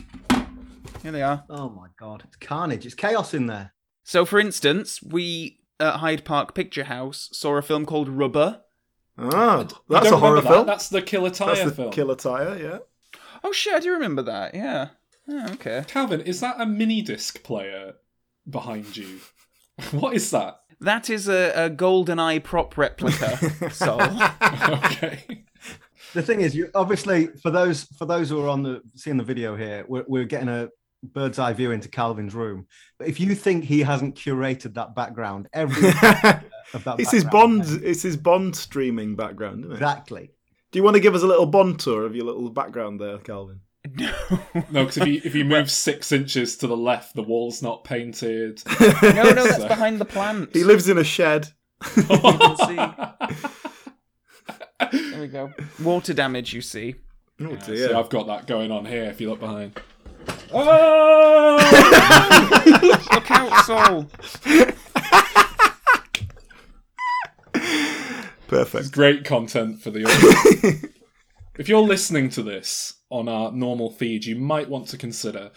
[1.04, 1.44] Here they are.
[1.50, 2.86] Oh my god, it's carnage.
[2.86, 3.74] It's chaos in there.
[4.04, 8.62] So, for instance, we at Hyde Park Picture House saw a film called Rubber.
[9.18, 10.50] Ah, that's a horror that?
[10.50, 10.66] film.
[10.66, 11.92] That's the Killer Tire That's the film.
[11.92, 12.78] Killer Tire, yeah.
[13.44, 14.56] Oh shit, I do remember that.
[14.56, 14.90] Yeah.
[15.30, 15.84] Oh, okay.
[15.88, 17.96] Calvin, is that a mini disc player
[18.48, 19.20] behind you?
[19.92, 20.60] what is that?
[20.82, 23.38] That is a, a GoldenEye prop replica,
[23.72, 25.44] so okay.
[26.14, 29.24] The thing is, you obviously for those for those who are on the seeing the
[29.24, 30.70] video here, we're, we're getting a
[31.04, 32.68] bird's eye view into Calvin's room.
[32.98, 35.90] But if you think he hasn't curated that background, every
[36.74, 37.84] of that it's his background- Bond.
[37.84, 39.76] It's his Bond streaming background, isn't it?
[39.76, 40.32] Exactly.
[40.72, 43.18] Do you want to give us a little Bond tour of your little background there,
[43.18, 43.62] Calvin?
[43.96, 44.12] No,
[44.72, 47.84] no, because if you if you move six inches to the left, the wall's not
[47.84, 48.62] painted.
[48.80, 50.50] No, no, that's So- behind the plant.
[50.54, 51.50] He lives in a shed.
[51.82, 52.06] can
[54.92, 55.52] There we go.
[55.84, 56.96] Water damage, you see.
[57.42, 57.88] Oh Yeah, dear.
[57.90, 59.04] see, I've got that going on here.
[59.06, 59.80] If you look behind.
[60.52, 61.58] Oh!
[63.14, 64.08] Look out, Sol.
[68.48, 68.92] Perfect.
[68.92, 70.86] Great content for the audience.
[71.60, 75.52] If you're listening to this on our normal feed, you might want to consider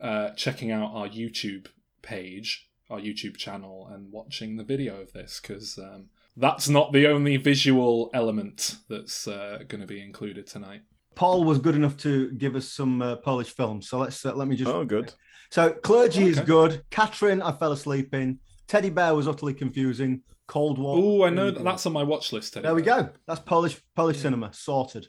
[0.00, 1.66] uh, checking out our YouTube
[2.02, 7.08] page, our YouTube channel, and watching the video of this because um, that's not the
[7.08, 10.82] only visual element that's uh, going to be included tonight.
[11.16, 13.88] Paul was good enough to give us some uh, Polish films.
[13.88, 14.70] So let's uh, let me just.
[14.70, 15.12] Oh, good.
[15.50, 16.84] So clergy is good.
[16.90, 18.38] Catherine, I fell asleep in.
[18.68, 20.22] Teddy Bear was utterly confusing.
[20.46, 20.96] Cold War.
[20.96, 22.54] Oh, I know that that's on my watch list.
[22.54, 23.08] Teddy There we go.
[23.26, 25.08] That's Polish Polish cinema sorted.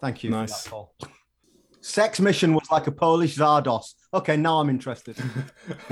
[0.00, 0.30] Thank you.
[0.30, 0.64] for Nice.
[0.64, 0.94] that, Paul.
[1.80, 3.94] Sex Mission was like a Polish Zardoz.
[4.12, 5.16] Okay, now I'm interested.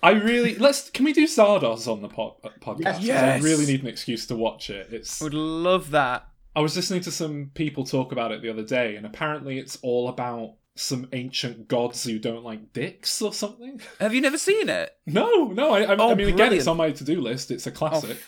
[0.00, 0.90] I really let's.
[0.90, 2.84] Can we do Zardoz on the pod, uh, podcast?
[2.94, 3.42] 'Cause Yes.
[3.42, 4.88] I really need an excuse to watch it.
[4.92, 5.20] It's.
[5.20, 6.28] Would love that.
[6.54, 9.76] I was listening to some people talk about it the other day, and apparently it's
[9.82, 13.80] all about some ancient gods who don't like dicks or something.
[13.98, 14.92] Have you never seen it?
[15.06, 15.72] No, no.
[15.72, 16.54] I, I, Oh, I mean, again, brilliant.
[16.58, 17.50] it's on my to-do list.
[17.50, 18.18] It's a classic.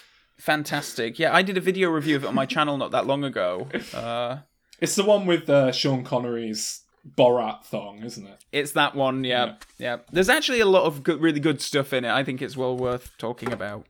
[0.41, 1.19] Fantastic.
[1.19, 3.69] Yeah, I did a video review of it on my channel not that long ago.
[3.95, 4.39] Uh,
[4.81, 6.83] It's the one with uh, Sean Connery's
[7.17, 8.45] Borat thong, isn't it?
[8.53, 9.25] it's that one.
[9.25, 9.99] Yeah, yeah.
[10.13, 12.11] There's actually a lot of good, really good stuff in it.
[12.11, 13.87] I think it's well worth talking about.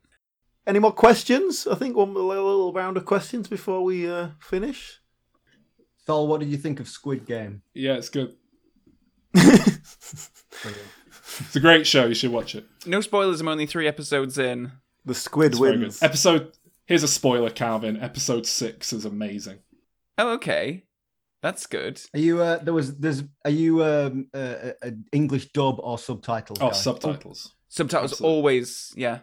[0.66, 1.66] Any more questions?
[1.66, 5.00] I think one little, little round of questions before we uh, finish.
[6.06, 7.62] Sol, what did you think of Squid Game?
[7.74, 8.34] Yeah, it's good.
[11.42, 12.06] It's a great show.
[12.06, 12.66] You should watch it.
[12.86, 13.40] No spoilers.
[13.40, 14.72] I'm only three episodes in.
[15.04, 16.02] The squid It's wins.
[16.02, 16.52] Episode.
[16.86, 18.00] Here's a spoiler, Calvin.
[18.00, 19.58] Episode six is amazing.
[20.18, 20.84] Oh, okay.
[21.42, 22.00] That's good.
[22.14, 26.58] Are you uh there was there's are you um uh, uh, English dub or subtitles?
[26.60, 26.72] Oh, guy?
[26.72, 27.54] subtitles.
[27.68, 28.36] Subtitles Absolutely.
[28.36, 29.20] always, yeah.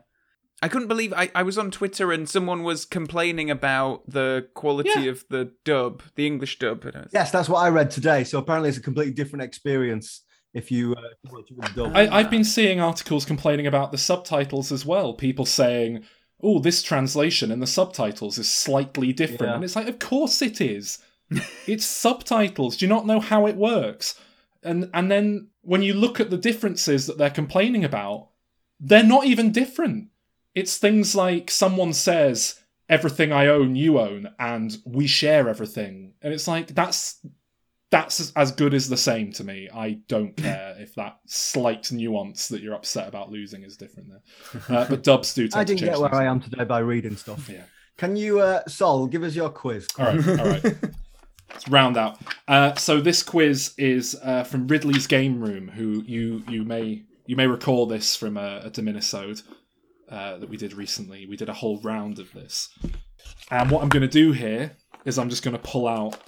[0.63, 4.89] I couldn't believe I, I was on Twitter and someone was complaining about the quality
[4.95, 5.11] Yeah.
[5.11, 6.83] of the dub, the English dub.
[7.13, 8.23] Yes, that's what I read today.
[8.23, 10.21] So apparently it's a completely different experience
[10.57, 11.95] if you uh, with dub.
[11.95, 15.13] I, I've been seeing articles complaining about the subtitles as well.
[15.13, 16.03] People saying,
[16.41, 19.55] "Oh, this translation and the subtitles is slightly different," Yeah.
[19.55, 20.99] and it's like, of course it is.
[21.67, 22.77] it's subtitles.
[22.77, 24.19] Do you not know how it works?
[24.63, 28.29] And and then when you look at the differences that they're complaining about,
[28.79, 30.09] they're not even different.
[30.55, 36.33] It's things like someone says, "Everything I own, you own," and we share everything, and
[36.33, 37.19] it's like that's
[37.89, 39.69] that's as- good as the same to me.
[39.73, 44.61] I don't care if that slight nuance that you're upset about losing is different there.
[44.77, 45.47] Uh, but dubs do.
[45.47, 46.19] Tend I didn't get where things.
[46.19, 47.49] I am today by reading stuff.
[47.49, 47.63] Yeah.
[47.97, 49.87] Can you, uh, Sol, give us your quiz?
[49.97, 50.27] All right.
[50.27, 50.63] All right.
[51.49, 52.19] Let's round out.
[52.47, 57.35] Uh, so this quiz is uh, from Ridley's Game Room, who you you may you
[57.37, 59.43] may recall this from a, a Diminisode
[60.09, 61.25] uh, that we did recently.
[61.25, 62.69] We did a whole round of this,
[63.49, 64.75] and what I'm going to do here
[65.05, 66.19] is I'm just going to pull out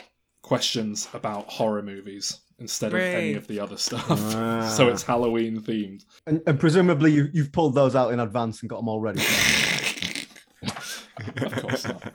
[0.50, 4.10] questions about horror movies instead of any of the other stuff.
[4.36, 4.68] Ah.
[4.68, 6.06] so it's Halloween themed.
[6.26, 9.22] And, and presumably you, you've pulled those out in advance and got them all ready.
[11.38, 12.14] Of course not.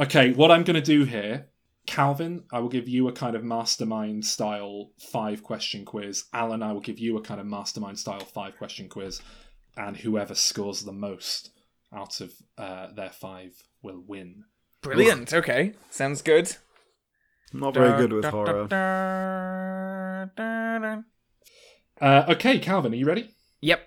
[0.00, 1.46] Okay, what I'm going to do here,
[1.86, 6.24] Calvin, I will give you a kind of mastermind style five question quiz.
[6.34, 9.22] Alan, I will give you a kind of mastermind style five question quiz.
[9.76, 11.52] And whoever scores the most
[11.94, 14.44] out of uh, their five will win.
[14.82, 15.32] Brilliant.
[15.32, 15.74] Okay.
[15.90, 16.56] Sounds good.
[17.52, 18.66] Not very good with horror.
[22.00, 23.34] Uh, okay, Calvin, are you ready?
[23.60, 23.86] Yep.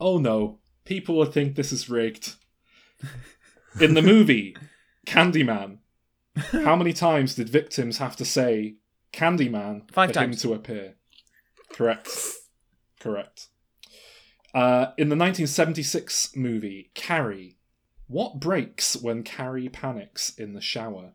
[0.00, 2.34] Oh no, people will think this is rigged.
[3.80, 4.56] In the movie,
[5.06, 5.78] Candyman,
[6.52, 8.76] how many times did victims have to say
[9.12, 10.44] Candyman Five for times.
[10.44, 10.94] him to appear?
[11.72, 12.08] Correct.
[13.00, 13.48] Correct.
[14.54, 17.53] Uh, in the 1976 movie Carrie,
[18.06, 21.12] what breaks when Carrie panics in the shower?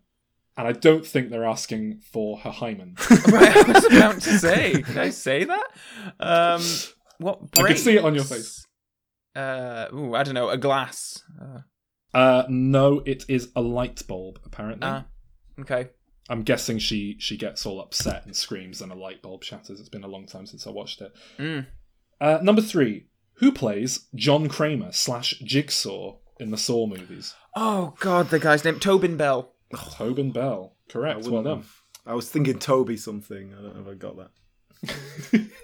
[0.57, 2.95] And I don't think they're asking for her hymen.
[3.27, 4.73] right, I was about to say.
[4.73, 5.67] Did I say that?
[6.19, 6.61] Um,
[7.19, 7.39] what?
[7.57, 8.65] I could see it on your face.
[9.35, 10.49] Uh, ooh, I don't know.
[10.49, 11.23] A glass.
[11.41, 11.59] Uh,
[12.13, 14.39] Uh, no, it is a light bulb.
[14.43, 15.05] Apparently, ah,
[15.61, 15.89] okay.
[16.27, 19.79] I'm guessing she she gets all upset and screams, and a light bulb shatters.
[19.79, 21.13] It's been a long time since I watched it.
[21.37, 21.67] Mm.
[22.19, 23.05] Uh, number three.
[23.35, 27.33] Who plays John Kramer slash Jigsaw in the Saw movies?
[27.55, 29.53] Oh God, the guy's name Tobin Bell.
[29.93, 30.75] Tobin Bell.
[30.89, 31.25] Correct.
[31.25, 31.63] Well done.
[32.05, 33.53] I was thinking Toby something.
[33.53, 35.49] I don't know if I got that.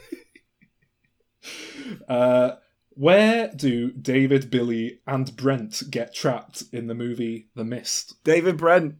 [2.07, 2.55] Uh,
[2.91, 8.15] where do David, Billy, and Brent get trapped in the movie The Mist?
[8.23, 8.95] David Brent.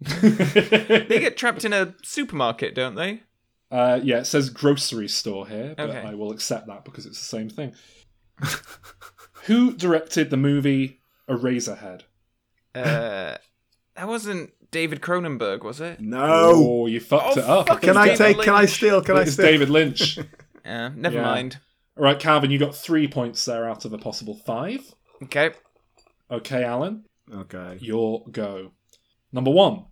[0.20, 3.22] They get trapped in a supermarket, don't they?
[3.70, 6.00] Uh, yeah, it says grocery store here, but Okay.
[6.00, 7.74] I will accept that because it's the same thing.
[9.44, 12.02] Who directed the movie Eraserhead?
[12.74, 13.36] Uh,
[13.96, 16.00] that wasn't David Cronenberg, was it?
[16.00, 16.24] No.
[16.26, 17.68] Oh, you fucked Oh, it up.
[17.68, 18.40] fuck Can I David take?
[18.40, 19.02] Can I steal?
[19.02, 19.22] Can I steal?
[19.24, 19.46] it's steal?
[19.46, 20.18] David Lynch.
[20.66, 21.22] Yeah, never Yeah.
[21.24, 21.58] mind.
[21.94, 24.80] All right, Calvin, you got three points there out of a possible five.
[25.24, 25.50] Okay.
[26.30, 27.76] Okay, Alan, Okay.
[27.82, 28.72] your go.
[29.30, 29.84] Number one.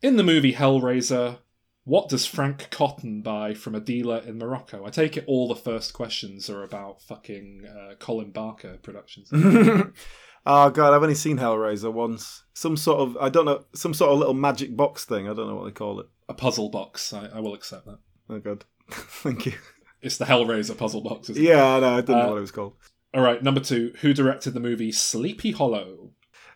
[0.00, 1.38] In the movie Hellraiser,
[1.84, 4.84] what does Frank Cotton buy from a dealer in Morocco?
[4.86, 9.28] I take it all the first questions are about fucking uh, Colin Barker productions.
[10.46, 12.44] oh god, I've only seen Hellraiser once.
[12.54, 15.28] Some sort of I don't know, some sort of little magic box thing.
[15.28, 16.06] I don't know what they call it.
[16.28, 17.12] a puzzle box.
[17.12, 17.98] I, I will accept that.
[18.28, 19.54] Oh god, thank you.
[20.00, 21.30] It's the Hellraiser puzzle box.
[21.30, 21.48] Isn't it?
[21.48, 21.92] Yeah, I know.
[21.94, 22.74] I didn't know Uh, what it was called.
[23.14, 23.92] All right, number two.
[24.00, 26.10] Who directed the movie Sleepy Hollow?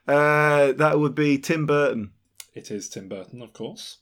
[0.08, 2.12] Uh, that would be Tim Burton.
[2.54, 3.98] It is Tim Burton, of course.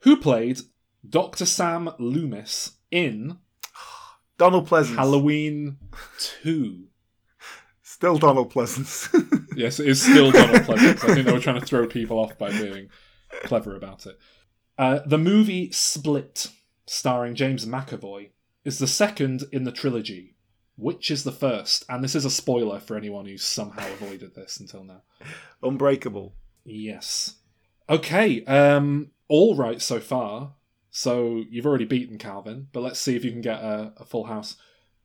[0.00, 0.60] Who played
[1.08, 1.46] Dr.
[1.46, 3.38] Sam Loomis in
[4.38, 4.96] Donald Pleasence.
[4.96, 5.78] Halloween
[6.42, 6.84] 2?
[7.82, 9.08] Still Donald Pleasence.
[9.56, 11.02] Yes, it is still Donald Pleasence.
[11.02, 12.90] I think they were trying to throw people off by being
[13.42, 14.16] clever about it.
[14.78, 16.46] Uh, the movie Split,
[16.86, 18.30] starring James McAvoy,
[18.64, 20.36] is the second in the trilogy.
[20.76, 21.84] Which is the first?
[21.88, 25.02] And this is a spoiler for anyone who's somehow avoided this until now.
[25.60, 26.34] Unbreakable.
[26.64, 27.34] Yes.
[27.90, 30.54] Okay, um, all right so far.
[30.90, 34.24] So you've already beaten Calvin, but let's see if you can get a, a full
[34.24, 34.56] house.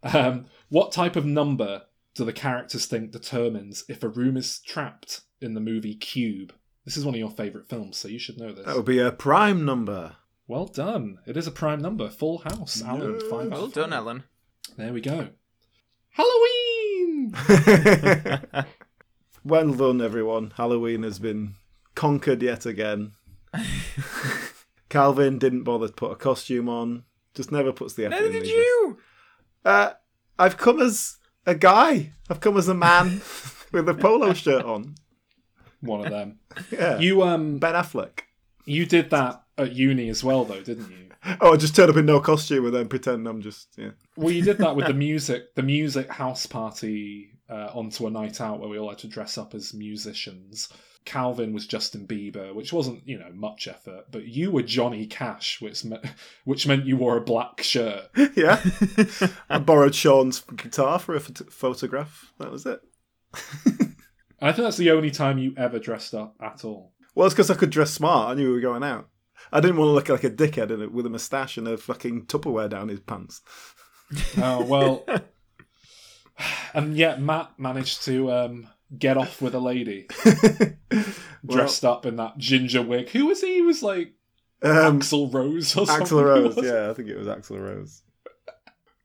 [0.01, 1.83] Um, what type of number
[2.15, 6.53] do the characters think determines if a room is trapped in the movie Cube?
[6.85, 8.65] This is one of your favourite films, so you should know this.
[8.65, 10.15] That would be a prime number.
[10.47, 11.19] Well done.
[11.25, 12.09] It is a prime number.
[12.09, 12.81] Full house.
[12.81, 13.29] Alan, Yes.
[13.29, 13.51] five.
[13.51, 14.23] Well done, Alan.
[14.77, 15.29] There we go.
[16.09, 17.33] Halloween!
[19.43, 20.53] well done, everyone.
[20.57, 21.55] Halloween has been
[21.95, 23.13] conquered yet again.
[24.89, 27.03] Calvin didn't bother to put a costume on.
[27.33, 28.31] Just never puts the effort Neither in.
[28.33, 28.97] did you.
[29.65, 29.91] Uh,
[30.37, 32.13] I've come as a guy.
[32.29, 33.21] I've come as a man
[33.71, 34.95] with a polo shirt on.
[35.81, 36.39] One of them.
[36.71, 36.99] Yeah.
[36.99, 38.21] You um Ben Affleck.
[38.65, 41.09] you did that at uni as well though, didn't you?
[41.41, 43.91] Oh, I just turn up in no costume and then pretend I'm just yeah.
[44.15, 48.39] Well, you did that with the music, the music house party uh, onto a night
[48.39, 50.69] out where we all had to dress up as musicians.
[51.05, 55.61] Calvin was Justin Bieber, which wasn't you know much effort, but you were Johnny Cash,
[55.61, 55.97] which me-
[56.45, 58.09] which meant you wore a black shirt.
[58.35, 58.61] yeah.
[59.49, 62.31] I borrowed Sean's guitar for a phot- photograph.
[62.39, 62.81] That was it.
[64.41, 66.93] I think that's the only time you ever dressed up at all.
[67.15, 68.31] Well, it's because I could dress smart.
[68.31, 69.07] I knew we were going out.
[69.51, 72.69] I didn't want to look like a dickhead with a moustache and a fucking Tupperware
[72.69, 73.41] down his pants.
[74.37, 75.05] Oh well,
[76.73, 78.67] and yet Matt managed to um,
[78.97, 80.07] get off with a lady
[81.45, 83.09] dressed up in that ginger wig.
[83.09, 83.55] Who was he?
[83.55, 84.13] He was like
[84.61, 86.07] Um, Axl Rose or something.
[86.07, 86.57] Axl Rose.
[86.63, 88.03] Yeah, I think it was Axl Rose.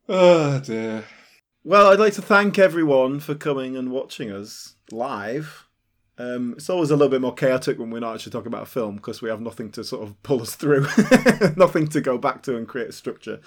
[0.08, 1.04] Oh dear.
[1.64, 5.64] Well, I'd like to thank everyone for coming and watching us live.
[6.16, 8.66] Um, it's always a little bit more chaotic when we're not actually talking about a
[8.66, 10.82] film because we have nothing to sort of pull us through,
[11.56, 13.40] nothing to go back to and create a structure.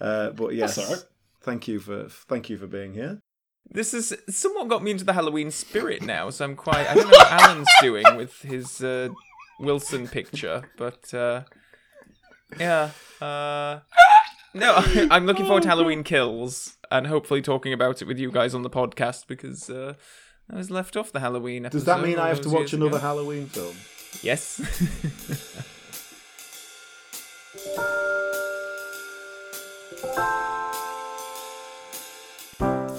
[0.00, 1.06] Uh, but yes,
[1.40, 3.20] thank you for thank you for being here.
[3.70, 6.88] This has somewhat got me into the Halloween spirit now, so I'm quite.
[6.88, 9.08] I don't know what Alan's doing with his uh,
[9.58, 11.42] Wilson picture, but uh,
[12.58, 12.90] yeah.
[13.20, 13.80] Uh,
[14.52, 14.74] no,
[15.10, 18.62] I'm looking forward to Halloween Kills and hopefully talking about it with you guys on
[18.62, 19.94] the podcast because uh,
[20.50, 21.78] I was left off the Halloween episode.
[21.78, 22.98] Does that mean I have to watch another ago.
[22.98, 23.76] Halloween film?
[24.22, 24.60] Yes.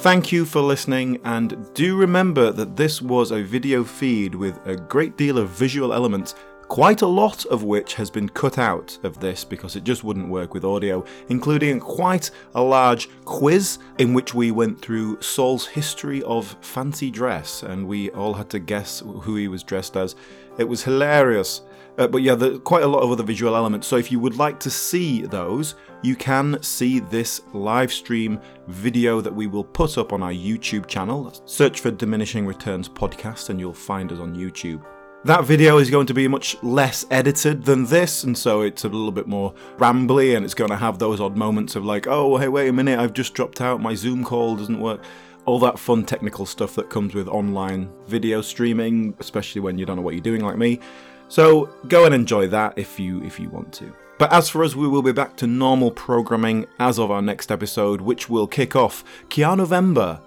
[0.05, 4.75] Thank you for listening, and do remember that this was a video feed with a
[4.75, 6.35] great deal of visual elements,
[6.67, 10.29] quite a lot of which has been cut out of this because it just wouldn't
[10.29, 16.21] work with audio, including quite a large quiz in which we went through Saul's history
[16.21, 20.15] of fancy dress, and we all had to guess who he was dressed as.
[20.59, 21.61] It was hilarious.
[21.97, 23.87] Uh, but yeah, there quite a lot of other visual elements.
[23.87, 25.75] So if you would like to see those,
[26.05, 30.85] you can see this live stream video that we will put up on our YouTube
[30.85, 31.33] channel.
[31.45, 34.85] Search for Diminishing Returns Podcast and you'll find us on YouTube.
[35.23, 38.89] That video is going to be much less edited than this, and so it's a
[38.89, 42.37] little bit more rambly, and it's going to have those odd moments of like, oh,
[42.37, 45.01] hey, wait a minute, I've just dropped out, my Zoom call doesn't work.
[45.45, 49.95] All that fun technical stuff that comes with online video streaming, especially when you don't
[49.95, 50.79] know what you're doing like me.
[51.27, 54.04] So go and enjoy that if you if you want to.
[54.17, 57.51] But as for us, we will be back to normal programming as of our next
[57.51, 60.21] episode, which will kick off Kia November.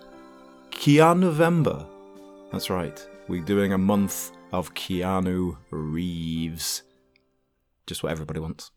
[0.70, 1.86] Kia November.
[2.53, 3.07] That's right.
[3.28, 6.82] We're doing a month of Keanu Reeves.
[7.86, 8.70] Just what everybody wants.